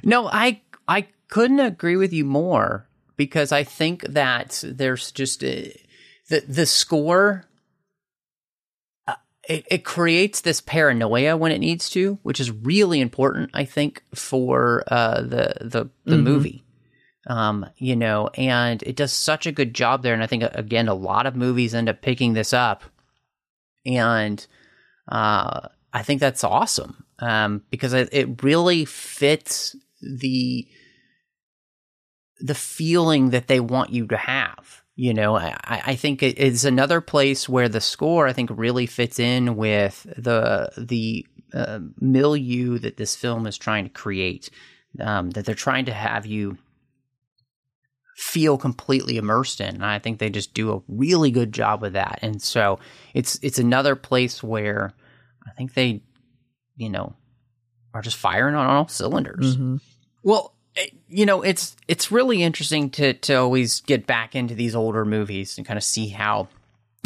[0.03, 5.75] No, I I couldn't agree with you more because I think that there's just a,
[6.29, 7.45] the the score.
[9.07, 9.15] uh,
[9.47, 14.03] It, it creates this paranoia when it needs to, which is really important, I think,
[14.13, 16.63] for uh, the the the movie.
[17.27, 20.13] Um, you know, and it does such a good job there.
[20.13, 22.83] And I think again, a lot of movies end up picking this up,
[23.85, 24.45] and
[25.11, 30.67] uh, I think that's awesome um, because it, it really fits the
[32.39, 34.81] the feeling that they want you to have.
[34.99, 38.85] You know, I, I think it is another place where the score I think really
[38.85, 44.49] fits in with the the uh, milieu that this film is trying to create.
[44.99, 46.57] Um, that they're trying to have you
[48.17, 49.75] feel completely immersed in.
[49.75, 52.19] And I think they just do a really good job with that.
[52.21, 52.79] And so
[53.13, 54.91] it's it's another place where
[55.47, 56.01] I think they,
[56.75, 57.15] you know,
[57.93, 59.55] are just firing on all cylinders.
[60.23, 60.58] Well, it-
[61.07, 65.57] you know, it's it's really interesting to to always get back into these older movies
[65.57, 66.47] and kind of see how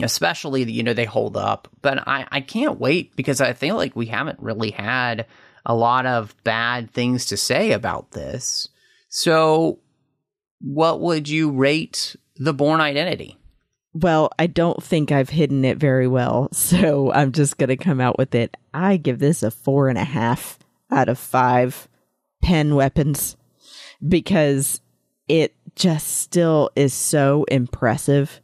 [0.01, 1.67] especially you know they hold up.
[1.81, 5.25] But I I can't wait because I feel like we haven't really had
[5.65, 8.67] a lot of bad things to say about this.
[9.09, 9.79] So
[10.59, 13.37] what would you rate the Bourne Identity?
[13.93, 18.01] Well, I don't think I've hidden it very well, so I'm just going to come
[18.01, 18.57] out with it.
[18.73, 20.57] I give this a four and a half
[20.91, 21.87] out of five
[22.41, 23.37] pen weapons
[24.07, 24.81] because
[25.27, 28.41] it just still is so impressive.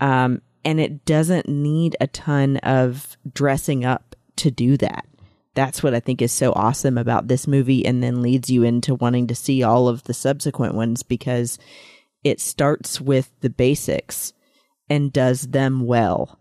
[0.00, 5.06] Um, and it doesn't need a ton of dressing up to do that.
[5.54, 8.94] That's what I think is so awesome about this movie, and then leads you into
[8.94, 11.58] wanting to see all of the subsequent ones because
[12.22, 14.32] it starts with the basics
[14.88, 16.38] and does them well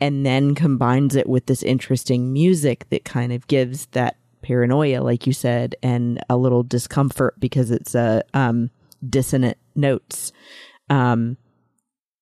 [0.00, 5.26] and then combines it with this interesting music that kind of gives that paranoia like
[5.26, 8.70] you said and a little discomfort because it's a um
[9.08, 10.32] dissonant notes
[10.90, 11.36] um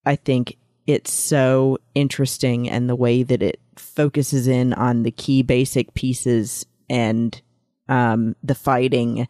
[0.06, 0.56] i think
[0.86, 6.64] it's so interesting and the way that it focuses in on the key basic pieces
[6.88, 7.42] and
[7.88, 9.28] um the fighting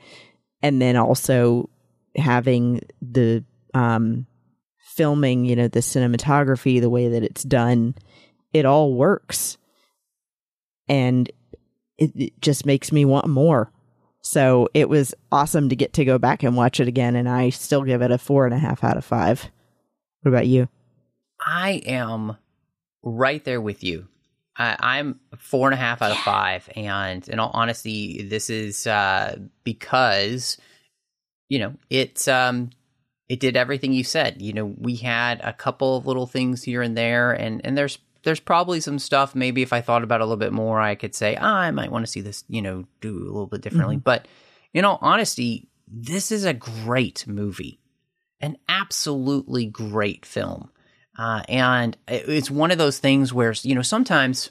[0.63, 1.69] and then also
[2.17, 4.27] having the um
[4.93, 7.95] filming, you know, the cinematography, the way that it's done,
[8.53, 9.57] it all works.
[10.89, 11.31] And
[12.03, 13.71] it, it just makes me want more.
[14.23, 17.17] So it was awesome to get to go back and watch it again.
[17.17, 19.51] And I still give it a four and a half out of five.
[20.23, 20.69] What about you?
[21.45, 22.37] I am
[23.03, 24.07] right there with you.
[24.57, 28.87] I, I'm four and a half out of five, and in all honesty, this is
[28.87, 30.59] uh, because
[31.49, 32.71] you know it's um,
[33.31, 34.43] it did everything you said.
[34.43, 37.99] You know, we had a couple of little things here and there, and and there's
[38.25, 39.35] there's probably some stuff.
[39.35, 41.71] Maybe if I thought about it a little bit more, I could say ah, I
[41.71, 42.45] might want to see this.
[42.49, 43.97] You know, do a little bit differently.
[43.97, 44.27] But
[44.73, 47.81] in all honesty, this is a great movie,
[48.41, 50.71] an absolutely great film.
[51.19, 54.51] Uh, and it's one of those things where, you know, sometimes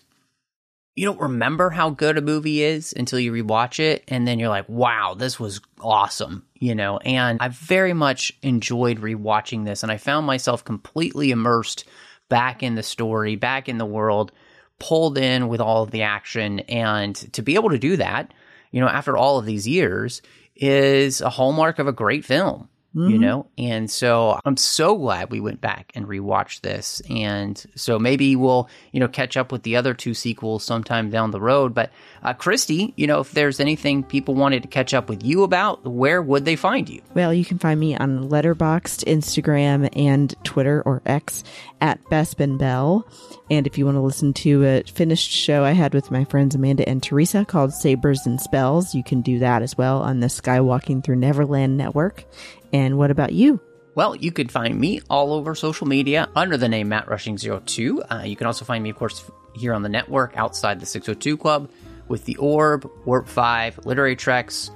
[0.95, 4.03] you don't remember how good a movie is until you rewatch it.
[4.07, 6.97] And then you're like, wow, this was awesome, you know?
[6.97, 9.83] And I very much enjoyed rewatching this.
[9.83, 11.85] And I found myself completely immersed
[12.31, 14.31] back in the story, back in the world,
[14.79, 16.61] pulled in with all of the action.
[16.61, 18.33] And to be able to do that,
[18.71, 20.21] you know, after all of these years
[20.55, 23.47] is a hallmark of a great film you know?
[23.57, 27.01] And so i'm so glad we went back and rewatched this.
[27.09, 31.31] And so maybe we'll you know catch up with the other two sequels sometime down
[31.31, 31.73] the road.
[31.73, 31.91] But
[32.23, 35.85] uh, christy you know if there's anything people wanted to catch up with you about
[35.85, 37.01] where would they find you?
[37.13, 41.43] Well, you can find me on Letterboxd, Instagram, and Twitter or X
[41.79, 43.07] at Bespin Bell.
[43.49, 46.55] And if you want to listen to a finished show I had with my friends
[46.55, 50.27] Amanda and Teresa called Sabers and Spells, you can do that as well on the
[50.27, 52.25] Skywalking Through Neverland network.
[52.73, 53.59] And what about you?
[53.93, 58.05] Well, you could find me all over social media under the name Matt Rushing02.
[58.09, 61.37] Uh, you can also find me, of course, here on the network outside the 602
[61.37, 61.69] Club
[62.07, 64.71] with The Orb, Warp 5, Literary Treks,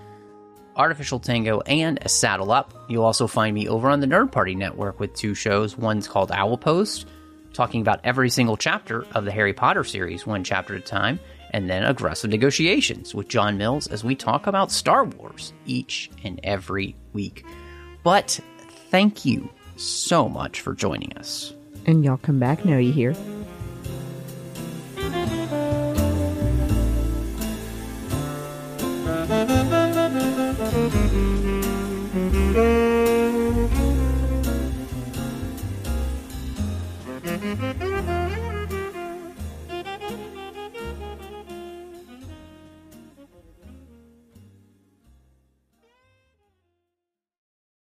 [0.76, 2.74] Artificial Tango, and A Saddle Up.
[2.90, 5.78] You'll also find me over on the Nerd Party Network with two shows.
[5.78, 7.08] One's called Owl Post,
[7.54, 11.20] talking about every single chapter of the Harry Potter series, one chapter at a time,
[11.52, 16.38] and then Aggressive Negotiations with John Mills as we talk about Star Wars each and
[16.44, 17.46] every week.
[18.06, 18.40] But
[18.92, 21.54] thank you so much for joining us.
[21.88, 23.16] And y'all come back now, you hear?